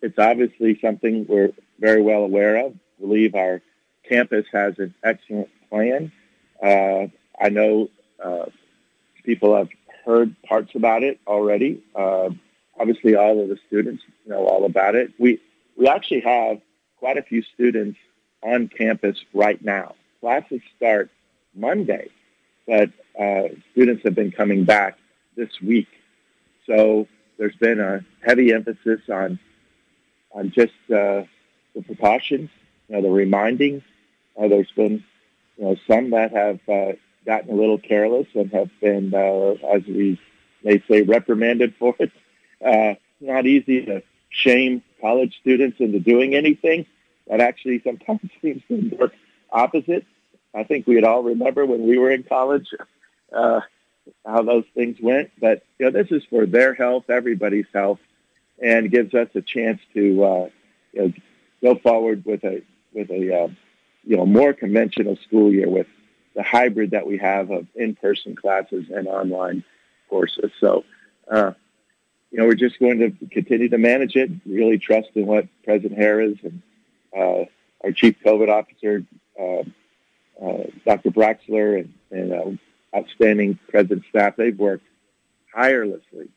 it's 0.02 0.18
obviously 0.18 0.78
something 0.80 1.26
we're 1.26 1.50
very 1.80 2.02
well 2.02 2.22
aware 2.22 2.66
of. 2.66 2.72
I 2.72 3.00
believe 3.00 3.34
our 3.34 3.62
campus 4.06 4.44
has 4.52 4.78
an 4.78 4.94
excellent 5.02 5.48
plan. 5.70 6.12
Uh, 6.62 7.08
I 7.40 7.48
know 7.50 7.88
uh, 8.22 8.46
people 9.24 9.56
have 9.56 9.68
heard 10.04 10.34
parts 10.42 10.74
about 10.74 11.02
it 11.02 11.20
already. 11.26 11.82
Uh, 11.94 12.30
obviously, 12.78 13.14
all 13.16 13.42
of 13.42 13.48
the 13.48 13.58
students 13.66 14.02
know 14.26 14.46
all 14.46 14.64
about 14.64 14.94
it. 14.94 15.12
We 15.18 15.40
we 15.76 15.88
actually 15.88 16.20
have 16.20 16.60
quite 16.98 17.18
a 17.18 17.22
few 17.22 17.42
students 17.54 17.98
on 18.42 18.68
campus 18.68 19.18
right 19.34 19.62
now. 19.62 19.94
Classes 20.20 20.60
start 20.76 21.10
Monday, 21.54 22.08
but 22.66 22.90
uh, 23.20 23.48
students 23.72 24.02
have 24.04 24.14
been 24.14 24.32
coming 24.32 24.64
back 24.64 24.98
this 25.36 25.60
week. 25.60 25.88
So 26.66 27.06
there's 27.38 27.56
been 27.56 27.80
a 27.80 28.04
heavy 28.24 28.52
emphasis 28.52 29.00
on 29.10 29.38
on 30.32 30.50
just 30.50 30.74
uh, 30.90 31.24
the 31.74 31.82
precautions, 31.84 32.50
you 32.88 32.96
know, 32.96 33.02
the 33.02 33.10
reminding. 33.10 33.82
Uh, 34.38 34.48
there's 34.48 34.70
been 34.72 35.02
you 35.56 35.64
know 35.64 35.76
some 35.86 36.10
that 36.10 36.32
have 36.32 36.60
uh, 36.68 36.92
gotten 37.24 37.50
a 37.50 37.54
little 37.54 37.78
careless 37.78 38.26
and 38.34 38.50
have 38.52 38.70
been, 38.80 39.12
uh, 39.14 39.54
as 39.74 39.82
we 39.86 40.20
may 40.62 40.82
say, 40.88 41.02
reprimanded 41.02 41.74
for 41.78 41.94
it. 41.98 42.12
Uh, 42.64 42.94
not 43.20 43.46
easy 43.46 43.84
to 43.86 44.02
shame 44.30 44.82
college 45.00 45.36
students 45.40 45.78
into 45.80 45.98
doing 46.00 46.34
anything. 46.34 46.86
That 47.28 47.40
actually 47.40 47.82
sometimes 47.82 48.30
seems 48.42 48.62
to 48.68 48.96
work 48.96 49.12
opposite. 49.50 50.06
I 50.54 50.64
think 50.64 50.86
we'd 50.86 51.04
all 51.04 51.22
remember 51.22 51.66
when 51.66 51.86
we 51.86 51.98
were 51.98 52.10
in 52.10 52.22
college. 52.22 52.68
Uh, 53.32 53.60
how 54.24 54.42
those 54.42 54.64
things 54.74 54.96
went. 55.00 55.30
But 55.40 55.62
you 55.78 55.86
know, 55.86 55.92
this 55.92 56.10
is 56.10 56.22
for 56.30 56.46
their 56.46 56.74
health, 56.74 57.10
everybody's 57.10 57.66
health, 57.72 57.98
and 58.62 58.90
gives 58.90 59.14
us 59.14 59.28
a 59.34 59.42
chance 59.42 59.80
to 59.94 60.24
uh, 60.24 60.48
you 60.92 61.02
know, 61.02 61.12
go 61.62 61.80
forward 61.80 62.24
with 62.24 62.44
a 62.44 62.62
with 62.92 63.10
a 63.10 63.44
uh, 63.44 63.48
you 64.06 64.16
know 64.16 64.24
more 64.24 64.52
conventional 64.52 65.16
school 65.26 65.52
year 65.52 65.68
with 65.68 65.86
the 66.34 66.42
hybrid 66.42 66.92
that 66.92 67.06
we 67.06 67.18
have 67.18 67.50
of 67.50 67.66
in-person 67.74 68.36
classes 68.36 68.86
and 68.90 69.06
online 69.08 69.64
courses. 70.08 70.50
So. 70.60 70.84
Uh, 71.30 71.52
you 72.30 72.38
know, 72.38 72.46
we're 72.46 72.54
just 72.54 72.78
going 72.78 72.98
to 72.98 73.10
continue 73.28 73.68
to 73.68 73.78
manage 73.78 74.16
it. 74.16 74.30
Really 74.44 74.78
trust 74.78 75.08
in 75.14 75.26
what 75.26 75.46
President 75.64 75.98
Harris 75.98 76.38
and 76.42 76.62
uh, 77.16 77.44
our 77.82 77.92
Chief 77.92 78.16
COVID 78.24 78.48
Officer, 78.48 79.04
uh, 79.40 79.62
uh, 80.44 80.64
Dr. 80.84 81.10
Bratzler, 81.10 81.80
and, 81.80 81.94
and 82.10 82.32
uh, 82.32 82.98
outstanding 82.98 83.58
president 83.68 84.04
staff. 84.10 84.36
They've 84.36 84.58
worked 84.58 84.84
tirelessly. 85.54 86.28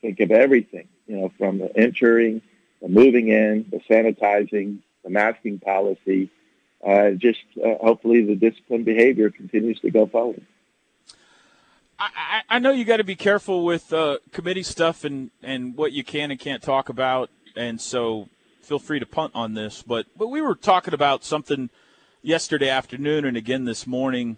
Think 0.00 0.20
of 0.20 0.30
everything, 0.30 0.88
you 1.06 1.16
know, 1.16 1.32
from 1.38 1.58
the 1.58 1.74
entering, 1.76 2.42
the 2.82 2.88
moving 2.88 3.28
in, 3.28 3.66
the 3.70 3.80
sanitizing, 3.80 4.78
the 5.02 5.10
masking 5.10 5.58
policy. 5.58 6.30
Uh, 6.86 7.10
just 7.10 7.40
uh, 7.56 7.74
hopefully 7.80 8.24
the 8.24 8.36
disciplined 8.36 8.84
behavior 8.84 9.30
continues 9.30 9.80
to 9.80 9.90
go 9.90 10.06
forward. 10.06 10.42
I, 11.98 12.42
I 12.48 12.58
know 12.60 12.70
you 12.70 12.84
got 12.84 12.98
to 12.98 13.04
be 13.04 13.16
careful 13.16 13.64
with 13.64 13.92
uh, 13.92 14.18
committee 14.30 14.62
stuff 14.62 15.04
and, 15.04 15.32
and 15.42 15.76
what 15.76 15.92
you 15.92 16.04
can 16.04 16.30
and 16.30 16.38
can't 16.38 16.62
talk 16.62 16.88
about, 16.88 17.30
and 17.56 17.80
so 17.80 18.28
feel 18.62 18.78
free 18.78 19.00
to 19.00 19.06
punt 19.06 19.32
on 19.34 19.54
this. 19.54 19.82
But 19.82 20.06
but 20.16 20.28
we 20.28 20.40
were 20.40 20.54
talking 20.54 20.94
about 20.94 21.24
something 21.24 21.70
yesterday 22.22 22.68
afternoon 22.68 23.24
and 23.24 23.36
again 23.36 23.64
this 23.64 23.86
morning 23.86 24.36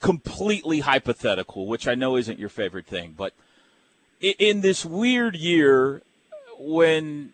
completely 0.00 0.80
hypothetical, 0.80 1.66
which 1.66 1.88
I 1.88 1.94
know 1.94 2.16
isn't 2.16 2.38
your 2.38 2.48
favorite 2.48 2.86
thing, 2.86 3.14
but 3.16 3.32
in 4.20 4.60
this 4.60 4.84
weird 4.84 5.34
year 5.34 6.02
when 6.58 7.32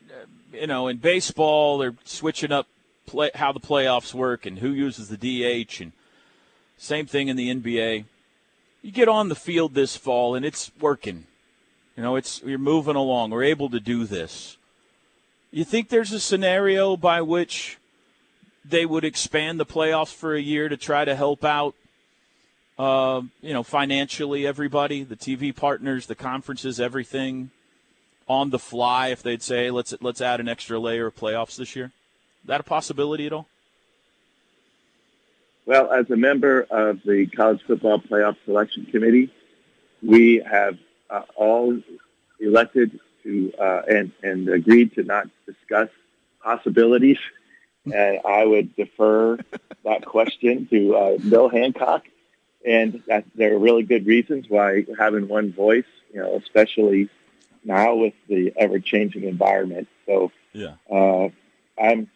you 0.53 0.67
know 0.67 0.87
in 0.89 0.99
baseball 0.99 1.79
they're 1.79 1.97
switching 2.05 2.53
up 2.53 2.69
play, 3.07 3.31
how 3.35 3.53
the 3.53 3.61
playoffs 3.61 4.13
work 4.13 4.47
and 4.47 4.59
who 4.59 4.71
uses 4.71 5.09
the 5.09 5.17
DH 5.17 5.81
and 5.81 5.93
same 6.79 7.07
thing 7.07 7.29
in 7.29 7.37
the 7.37 7.55
NBA. 7.55 8.05
You 8.83 8.93
get 8.93 9.09
on 9.09 9.29
the 9.29 9.35
field 9.35 9.75
this 9.75 9.97
fall 9.97 10.35
and 10.35 10.45
it's 10.45 10.71
working. 10.81 11.27
You 11.97 12.03
know, 12.03 12.17
it's 12.17 12.43
you're 12.45 12.59
moving 12.59 12.97
along. 12.97 13.31
We're 13.31 13.45
able 13.45 13.71
to 13.71 13.81
do 13.81 14.05
this. 14.05 14.59
You 15.51 15.65
think 15.65 15.89
there's 15.89 16.13
a 16.13 16.21
scenario 16.21 16.97
by 16.97 17.23
which 17.23 17.79
they 18.65 18.85
would 18.85 19.05
expand 19.05 19.59
the 19.59 19.67
playoffs 19.67 20.13
for 20.13 20.35
a 20.35 20.41
year 20.41 20.69
to 20.69 20.77
try 20.77 21.05
to 21.05 21.15
help 21.15 21.45
out 21.45 21.75
uh, 22.79 23.23
you 23.41 23.55
know, 23.55 23.63
financially, 23.63 24.47
everybody, 24.47 25.03
the 25.03 25.17
TV 25.17 25.55
partners, 25.55 26.07
the 26.07 26.15
conferences, 26.15 26.79
everything 26.79 27.51
on 28.29 28.51
the 28.51 28.59
fly. 28.59 29.09
If 29.09 29.23
they'd 29.23 29.43
say, 29.43 29.71
let's 29.71 29.95
let's 30.01 30.21
add 30.21 30.41
an 30.41 30.49
extra 30.49 30.79
layer 30.79 31.07
of 31.07 31.17
playoffs 31.17 31.57
this 31.57 31.75
year, 31.75 31.93
that 32.47 32.61
a 32.61 32.65
possibility 32.65 33.27
at 33.27 33.33
all? 33.33 33.47
Well, 35.67 35.91
as 35.93 36.09
a 36.11 36.17
member 36.17 36.67
of 36.71 37.03
the 37.05 37.27
College 37.27 37.61
Football 37.67 38.01
Playoff 38.01 38.37
Selection 38.45 38.87
Committee, 38.87 39.33
we 40.03 40.43
have 40.49 40.79
uh, 41.11 41.23
all 41.35 41.81
elected 42.39 43.01
to 43.25 43.53
uh, 43.61 43.83
and, 43.89 44.13
and 44.23 44.49
agreed 44.49 44.95
to 44.95 45.03
not 45.03 45.29
discuss 45.45 45.89
possibilities. 46.43 47.19
And 47.93 48.21
I 48.25 48.45
would 48.45 48.77
defer 48.77 49.39
that 49.85 50.05
question 50.05 50.67
to 50.71 50.97
uh, 50.97 51.19
Bill 51.19 51.49
Hancock. 51.49 52.05
And 52.65 53.03
that, 53.07 53.25
there 53.35 53.55
are 53.55 53.59
really 53.59 53.85
good 53.85 54.07
reasons 54.07 54.47
why 54.49 54.87
having 54.99 55.29
one 55.29 55.53
voice, 55.53 55.85
you 56.13 56.21
know, 56.21 56.35
especially 56.37 57.09
now 57.65 57.95
with 57.95 58.15
the 58.29 58.53
ever-changing 58.57 59.23
environment. 59.23 59.87
So, 60.07 60.33
yeah, 60.53 60.75
uh, 60.91 61.29
I'm. 61.81 62.09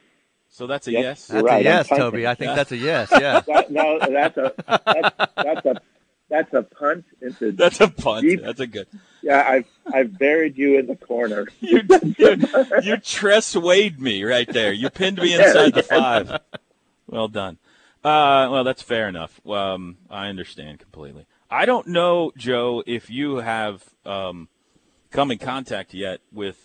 So 0.51 0.67
that's 0.67 0.89
a 0.89 0.93
yes. 0.93 1.03
yes. 1.03 1.27
That's 1.29 1.45
right, 1.45 1.61
a 1.61 1.65
yes, 1.65 1.89
Toby. 1.89 2.27
I 2.27 2.35
think 2.35 2.55
that's 2.55 2.73
a 2.73 2.77
yes. 2.77 3.09
Yeah. 3.13 3.41
that, 3.47 3.71
no, 3.71 3.99
that's 4.01 4.37
a 4.37 4.53
that's, 4.67 5.17
that's 5.37 5.67
a 5.67 5.81
that's 6.29 6.55
a 6.55 6.63
punt 6.63 7.05
into. 7.21 7.51
That's 7.57 7.81
a 7.81 7.89
punt. 7.89 8.23
Deep, 8.23 8.43
that's 8.43 8.61
a 8.61 8.67
good. 8.69 8.87
Yeah, 9.21 9.45
I've 9.47 9.67
I've 9.93 10.17
buried 10.17 10.57
you 10.57 10.79
in 10.79 10.87
the 10.87 10.95
corner. 10.95 11.49
you 11.61 11.83
you, 12.17 12.37
you 12.83 12.97
Tress 12.99 13.57
Way'd 13.57 14.01
me 14.01 14.23
right 14.23 14.47
there. 14.49 14.73
You 14.73 14.91
pinned 14.91 15.19
me 15.19 15.35
inside 15.35 15.75
the 15.75 15.83
five. 15.83 16.41
Well 17.09 17.27
done. 17.27 17.59
Uh, 18.05 18.49
well, 18.51 18.65
that's 18.65 18.81
fair 18.81 19.09
enough. 19.09 19.45
Um, 19.47 19.99
I 20.09 20.29
understand 20.29 20.79
completely. 20.79 21.27
I 21.51 21.67
don't 21.67 21.89
know, 21.89 22.33
Joe, 22.37 22.83
if 22.87 23.11
you 23.11 23.37
have 23.37 23.85
um, 24.07 24.49
come 25.11 25.31
in 25.33 25.39
contact 25.39 25.93
yet 25.93 26.21
with, 26.33 26.57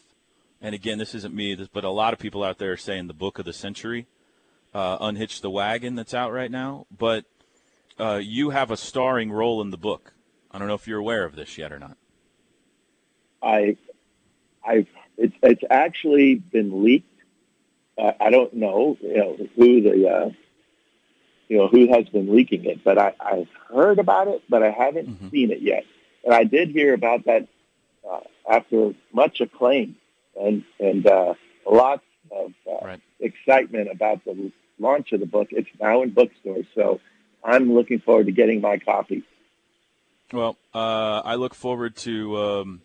and 0.65 0.73
again, 0.73 0.97
this 0.97 1.13
isn't 1.13 1.36
me, 1.36 1.56
but 1.73 1.84
a 1.84 1.91
lot 1.91 2.12
of 2.12 2.17
people 2.17 2.43
out 2.43 2.58
there 2.58 2.71
are 2.71 2.78
saying 2.78 3.06
the 3.06 3.13
book 3.13 3.38
of 3.38 3.45
the 3.45 3.54
century, 3.54 4.08
uh, 4.73 4.97
Unhitch 4.99 5.41
the 5.41 5.49
Wagon, 5.51 5.93
that's 5.93 6.15
out 6.15 6.34
right 6.34 6.49
now. 6.49 6.88
But 6.89 7.25
uh, 7.99 8.19
you 8.23 8.49
have 8.49 8.71
a 8.71 8.78
starring 8.78 9.32
role 9.32 9.62
in 9.62 9.69
the 9.69 9.78
book. 9.78 10.13
I 10.49 10.58
don't 10.58 10.67
know 10.67 10.73
if 10.73 10.88
you're 10.88 10.97
aware 10.97 11.23
of 11.23 11.36
this 11.36 11.60
yet 11.60 11.71
or 11.71 11.78
not. 11.78 11.97
I, 13.43 13.78
I, 14.65 14.88
it's 15.19 15.36
it's 15.43 15.62
actually 15.69 16.34
been 16.34 16.84
leaked. 16.84 17.13
Uh, 17.95 18.13
I 18.19 18.32
don't 18.32 18.56
know, 18.56 18.97
you 19.01 19.17
know 19.17 19.38
who 19.56 19.82
the, 19.82 20.10
uh, 20.10 20.30
you 21.47 21.58
know 21.58 21.67
who 21.67 21.93
has 21.93 22.10
been 22.10 22.36
leaking 22.36 22.65
it, 22.65 22.84
but 22.84 22.97
I, 22.97 23.13
I've 23.19 23.49
heard 23.71 23.99
about 23.99 24.30
it, 24.30 24.41
but 24.49 24.63
I 24.63 24.71
haven't 24.71 25.10
mm-hmm. 25.10 25.30
seen 25.30 25.51
it 25.51 25.62
yet. 25.62 25.84
And 26.23 26.34
I 26.34 26.43
did 26.43 26.69
hear 26.69 26.95
about 26.95 27.25
that 27.25 27.47
uh, 28.10 28.21
after 28.49 28.95
much 29.13 29.41
acclaim 29.41 29.97
and 30.39 30.63
and 30.80 31.08
uh, 31.08 31.34
lots 31.69 32.04
of 32.32 32.54
uh, 32.67 32.86
right. 32.86 33.02
excitement 33.19 33.89
about 33.91 34.24
the 34.26 34.52
launch 34.80 35.12
of 35.12 35.19
the 35.19 35.26
book. 35.26 35.48
It's 35.52 35.69
now 35.80 36.04
in 36.04 36.12
bookstores, 36.12 36.65
so 36.76 37.00
I'm 37.43 37.74
looking 37.74 38.00
forward 38.00 38.26
to 38.26 38.32
getting 38.32 38.62
my 38.62 38.78
copy. 38.78 39.24
Well, 40.34 40.58
uh, 40.74 41.21
I 41.24 41.36
look 41.36 41.54
forward 41.54 41.95
to 41.98 42.38
um, 42.38 42.82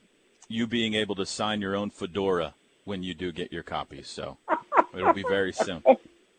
you 0.48 0.66
being 0.66 0.94
able 0.94 1.14
to 1.16 1.26
sign 1.26 1.60
your 1.60 1.74
own 1.74 1.90
fedora 1.90 2.54
when 2.84 3.02
you 3.02 3.14
do 3.14 3.32
get 3.32 3.52
your 3.52 3.62
copies. 3.62 4.08
So 4.08 4.36
it'll 4.94 5.14
be 5.14 5.22
very 5.22 5.52
soon. 5.52 5.82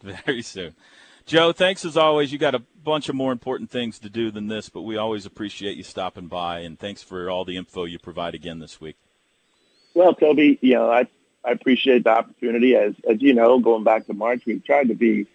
Very 0.04 0.41
soon. 0.41 0.76
Joe, 1.26 1.52
thanks 1.52 1.86
as 1.86 1.95
always. 1.95 2.32
You 2.32 2.39
got 2.39 2.56
a 2.56 2.63
bunch 2.84 3.08
of 3.08 3.15
more 3.15 3.32
important 3.32 3.69
things 3.69 4.00
to 4.00 4.10
do 4.10 4.32
than 4.32 4.47
this, 4.47 4.69
but 4.69 4.82
we 4.82 4.97
always 4.97 5.26
appreciate 5.26 5.78
you 5.78 5.84
stopping 5.84 6.28
by, 6.28 6.60
and 6.60 6.80
thanks 6.80 7.04
for 7.04 7.30
all 7.30 7.45
the 7.45 7.56
info 7.56 7.86
you 7.86 8.00
provide 8.00 8.34
again 8.34 8.60
this 8.60 8.82
week. 8.82 8.97
Well, 9.93 10.13
Toby, 10.13 10.58
you 10.62 10.75
know, 10.75 10.89
I, 10.89 11.08
I 11.43 11.51
appreciate 11.51 12.04
the 12.04 12.12
opportunity. 12.12 12.75
As, 12.75 12.93
as 13.10 13.21
you 13.21 13.34
know, 13.34 13.60
going 13.60 13.84
back 13.84 14.08
to 14.08 14.13
March, 14.13 14.43
we've 14.45 14.63
tried 14.63 14.88
to 14.88 14.95
be 14.95 15.27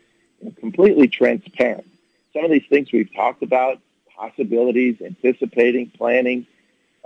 completely 0.61 1.09
transparent. 1.09 1.87
Some 2.33 2.45
of 2.45 2.51
these 2.51 2.67
things 2.69 2.93
we've 2.93 3.13
talked 3.15 3.43
about, 3.43 3.81
possibilities, 4.15 4.97
anticipating, 5.03 5.91
planning, 5.91 6.47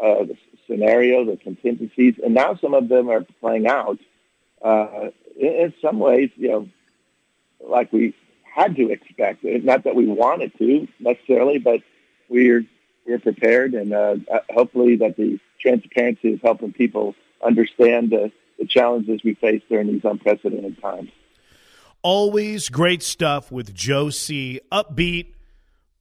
uh, 0.00 0.24
the 0.24 0.36
scenario, 0.66 1.24
the 1.24 1.36
contingencies, 1.36 2.14
and 2.24 2.34
now 2.34 2.54
some 2.54 2.74
of 2.74 2.88
them 2.88 3.10
are 3.10 3.24
playing 3.40 3.66
out. 3.66 3.98
Uh, 4.62 5.10
in, 5.38 5.52
in 5.52 5.74
some 5.80 5.98
ways, 5.98 6.30
you 6.36 6.48
know, 6.48 6.68
like 7.60 7.92
we 7.92 8.14
had 8.42 8.76
to 8.76 8.90
expect. 8.90 9.44
Not 9.44 9.84
that 9.84 9.94
we 9.94 10.06
wanted 10.06 10.56
to 10.58 10.88
necessarily, 10.98 11.58
but 11.58 11.80
we're 12.28 12.64
we're 13.06 13.18
prepared, 13.18 13.74
and 13.74 13.92
uh, 13.92 14.16
uh, 14.30 14.40
hopefully 14.50 14.96
that 14.96 15.16
the 15.16 15.38
transparency 15.60 16.28
is 16.34 16.40
helping 16.42 16.72
people 16.72 17.14
understand 17.44 18.10
the, 18.10 18.32
the 18.58 18.66
challenges 18.66 19.22
we 19.24 19.34
face 19.34 19.62
during 19.68 19.88
these 19.88 20.04
unprecedented 20.04 20.80
times. 20.80 21.10
Always 22.02 22.68
great 22.68 23.02
stuff 23.02 23.52
with 23.52 23.74
Joe 23.74 24.10
C. 24.10 24.60
Upbeat, 24.72 25.34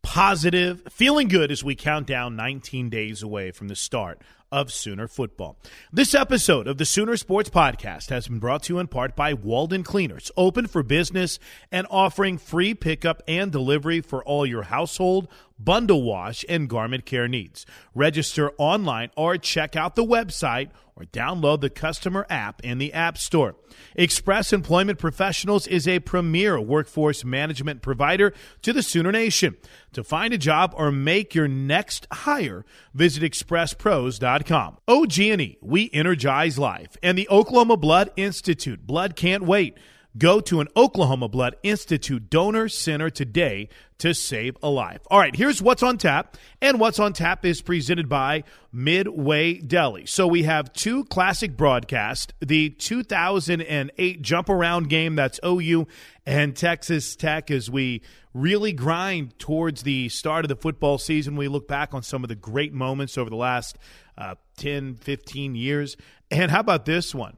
positive, 0.02 0.84
feeling 0.90 1.28
good 1.28 1.52
as 1.52 1.64
we 1.64 1.76
count 1.76 2.08
down 2.08 2.36
19 2.36 2.90
days 2.90 3.22
away 3.22 3.52
from 3.52 3.68
the 3.68 3.76
start 3.76 4.22
of 4.52 4.72
Sooner 4.72 5.08
football. 5.08 5.58
This 5.92 6.14
episode 6.14 6.68
of 6.68 6.78
the 6.78 6.86
Sooner 6.86 7.18
Sports 7.18 7.50
Podcast 7.50 8.10
has 8.10 8.28
been 8.28 8.40
brought 8.40 8.64
to 8.64 8.74
you 8.74 8.80
in 8.80 8.88
part 8.88 9.16
by 9.16 9.34
Walden 9.34 9.84
Cleaners, 9.84 10.32
open 10.36 10.68
for 10.68 10.84
business 10.84 11.40
and 11.72 11.86
offering 11.90 12.38
free 12.38 12.74
pickup 12.74 13.22
and 13.28 13.52
delivery 13.52 14.02
for 14.02 14.24
all 14.24 14.46
your 14.46 14.64
household, 14.64 15.28
bundle 15.60 16.04
wash, 16.04 16.44
and 16.50 16.70
garment 16.70 17.06
care 17.06 17.28
needs. 17.28 17.66
Register 17.94 18.52
online 18.58 19.12
or 19.16 19.38
check 19.38 19.76
out 19.76 19.96
the 19.96 20.06
website 20.06 20.70
or 21.00 21.06
download 21.06 21.62
the 21.62 21.70
customer 21.70 22.26
app 22.30 22.62
in 22.64 22.78
the 22.78 22.92
App 22.92 23.18
Store. 23.18 23.56
Express 23.96 24.52
Employment 24.52 25.00
Professionals 25.00 25.66
is 25.66 25.88
a 25.88 26.00
premier 26.00 26.60
workforce 26.60 27.24
management 27.24 27.82
provider 27.82 28.34
to 28.62 28.74
the 28.74 28.84
Sooner 28.84 29.12
Nation. 29.12 29.56
To 29.94 30.04
find 30.04 30.34
a 30.34 30.38
job 30.38 30.74
or 30.76 30.92
make 30.92 31.34
your 31.34 31.48
next 31.48 32.06
hire, 32.12 32.66
visit 32.94 33.24
expresspros.com. 33.24 34.39
OG&E, 34.88 35.58
oh, 35.62 35.68
we 35.68 35.90
energize 35.94 36.58
life. 36.58 36.98
And 37.02 37.18
the 37.18 37.30
Oklahoma 37.30 37.78
Blood 37.78 38.12
Institute, 38.16 38.86
Blood 38.86 39.16
Can't 39.16 39.44
Wait. 39.44 39.78
Go 40.18 40.40
to 40.42 40.60
an 40.60 40.68
Oklahoma 40.76 41.30
Blood 41.30 41.56
Institute 41.62 42.32
donor 42.32 42.68
center 42.68 43.12
today 43.12 43.70
to 44.00 44.14
save 44.14 44.58
a 44.64 44.70
life. 44.70 45.02
All 45.12 45.20
right, 45.20 45.36
here's 45.36 45.62
what's 45.62 45.84
on 45.84 45.98
tap. 45.98 46.36
And 46.62 46.80
what's 46.80 47.00
on 47.00 47.14
tap 47.14 47.46
is 47.46 47.62
presented 47.62 48.10
by 48.10 48.44
Midway 48.74 49.60
Deli. 49.60 50.08
So 50.08 50.26
we 50.26 50.44
have 50.44 50.74
two 50.74 51.06
classic 51.06 51.56
broadcasts 51.56 52.34
the 52.40 52.72
2008 52.72 54.22
jump 54.22 54.50
around 54.50 54.90
game 54.90 55.16
that's 55.16 55.40
OU 55.46 55.88
and 56.26 56.56
Texas 56.56 57.16
Tech 57.16 57.52
as 57.52 57.70
we 57.70 58.02
really 58.34 58.72
grind 58.72 59.38
towards 59.38 59.84
the 59.84 60.10
start 60.10 60.46
of 60.46 60.50
the 60.50 60.56
football 60.56 60.98
season. 60.98 61.36
We 61.36 61.48
look 61.48 61.68
back 61.68 61.94
on 61.94 62.04
some 62.04 62.24
of 62.24 62.30
the 62.30 62.36
great 62.36 62.74
moments 62.74 63.18
over 63.18 63.30
the 63.30 63.36
last 63.36 63.78
uh, 64.20 64.36
10, 64.58 64.96
15 64.96 65.56
years. 65.56 65.98
And 66.30 66.52
how 66.52 66.60
about 66.60 66.86
this 66.86 67.16
one? 67.16 67.38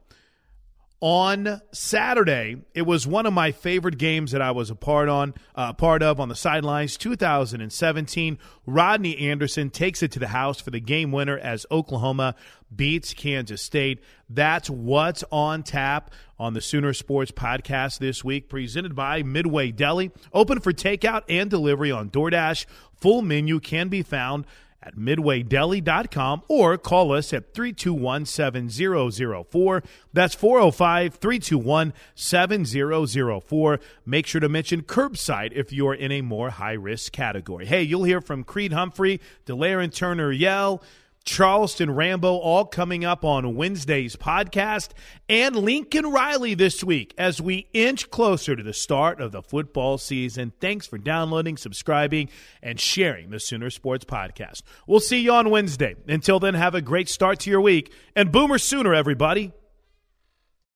on 1.02 1.60
Saturday. 1.72 2.62
It 2.76 2.82
was 2.82 3.08
one 3.08 3.26
of 3.26 3.32
my 3.32 3.50
favorite 3.50 3.98
games 3.98 4.30
that 4.30 4.40
I 4.40 4.52
was 4.52 4.70
a 4.70 4.76
part 4.76 5.08
on, 5.08 5.34
uh, 5.56 5.72
part 5.72 6.00
of 6.00 6.20
on 6.20 6.28
the 6.28 6.36
sidelines. 6.36 6.96
2017, 6.96 8.38
Rodney 8.66 9.18
Anderson 9.18 9.68
takes 9.68 10.04
it 10.04 10.12
to 10.12 10.20
the 10.20 10.28
house 10.28 10.60
for 10.60 10.70
the 10.70 10.78
game 10.78 11.10
winner 11.10 11.36
as 11.36 11.66
Oklahoma 11.72 12.36
beats 12.74 13.14
Kansas 13.14 13.60
State. 13.60 14.00
That's 14.30 14.70
what's 14.70 15.24
on 15.32 15.64
tap 15.64 16.12
on 16.38 16.54
the 16.54 16.60
Sooner 16.60 16.94
Sports 16.94 17.32
Podcast 17.32 17.98
this 17.98 18.22
week, 18.22 18.48
presented 18.48 18.94
by 18.94 19.24
Midway 19.24 19.72
Deli. 19.72 20.12
Open 20.32 20.60
for 20.60 20.72
takeout 20.72 21.22
and 21.28 21.50
delivery 21.50 21.90
on 21.90 22.10
DoorDash. 22.10 22.64
Full 23.00 23.22
menu 23.22 23.58
can 23.58 23.88
be 23.88 24.02
found 24.02 24.46
at 24.82 24.96
midwaydeli.com 24.96 26.42
or 26.48 26.76
call 26.76 27.12
us 27.12 27.32
at 27.32 27.54
321 27.54 28.26
7004. 28.26 29.82
That's 30.12 30.34
405 30.34 31.14
321 31.14 31.92
7004. 32.14 33.80
Make 34.04 34.26
sure 34.26 34.40
to 34.40 34.48
mention 34.48 34.82
curbside 34.82 35.52
if 35.52 35.72
you're 35.72 35.94
in 35.94 36.12
a 36.12 36.22
more 36.22 36.50
high 36.50 36.72
risk 36.72 37.12
category. 37.12 37.66
Hey, 37.66 37.82
you'll 37.82 38.04
hear 38.04 38.20
from 38.20 38.44
Creed 38.44 38.72
Humphrey, 38.72 39.20
Delarrin 39.46 39.94
Turner 39.94 40.32
Yell. 40.32 40.82
Charleston 41.22 41.90
Rambo, 41.94 42.36
all 42.36 42.64
coming 42.64 43.04
up 43.04 43.24
on 43.24 43.54
Wednesday's 43.54 44.16
podcast, 44.16 44.90
and 45.28 45.56
Lincoln 45.56 46.10
Riley 46.10 46.54
this 46.54 46.82
week 46.82 47.14
as 47.16 47.40
we 47.40 47.68
inch 47.72 48.10
closer 48.10 48.56
to 48.56 48.62
the 48.62 48.72
start 48.72 49.20
of 49.20 49.32
the 49.32 49.42
football 49.42 49.98
season. 49.98 50.52
Thanks 50.60 50.86
for 50.86 50.98
downloading, 50.98 51.56
subscribing, 51.56 52.28
and 52.62 52.78
sharing 52.80 53.30
the 53.30 53.40
Sooner 53.40 53.70
Sports 53.70 54.04
Podcast. 54.04 54.62
We'll 54.86 55.00
see 55.00 55.20
you 55.20 55.32
on 55.32 55.50
Wednesday. 55.50 55.96
Until 56.08 56.40
then, 56.40 56.54
have 56.54 56.74
a 56.74 56.82
great 56.82 57.08
start 57.08 57.40
to 57.40 57.50
your 57.50 57.60
week, 57.60 57.92
and 58.16 58.32
Boomer 58.32 58.58
Sooner, 58.58 58.94
everybody. 58.94 59.52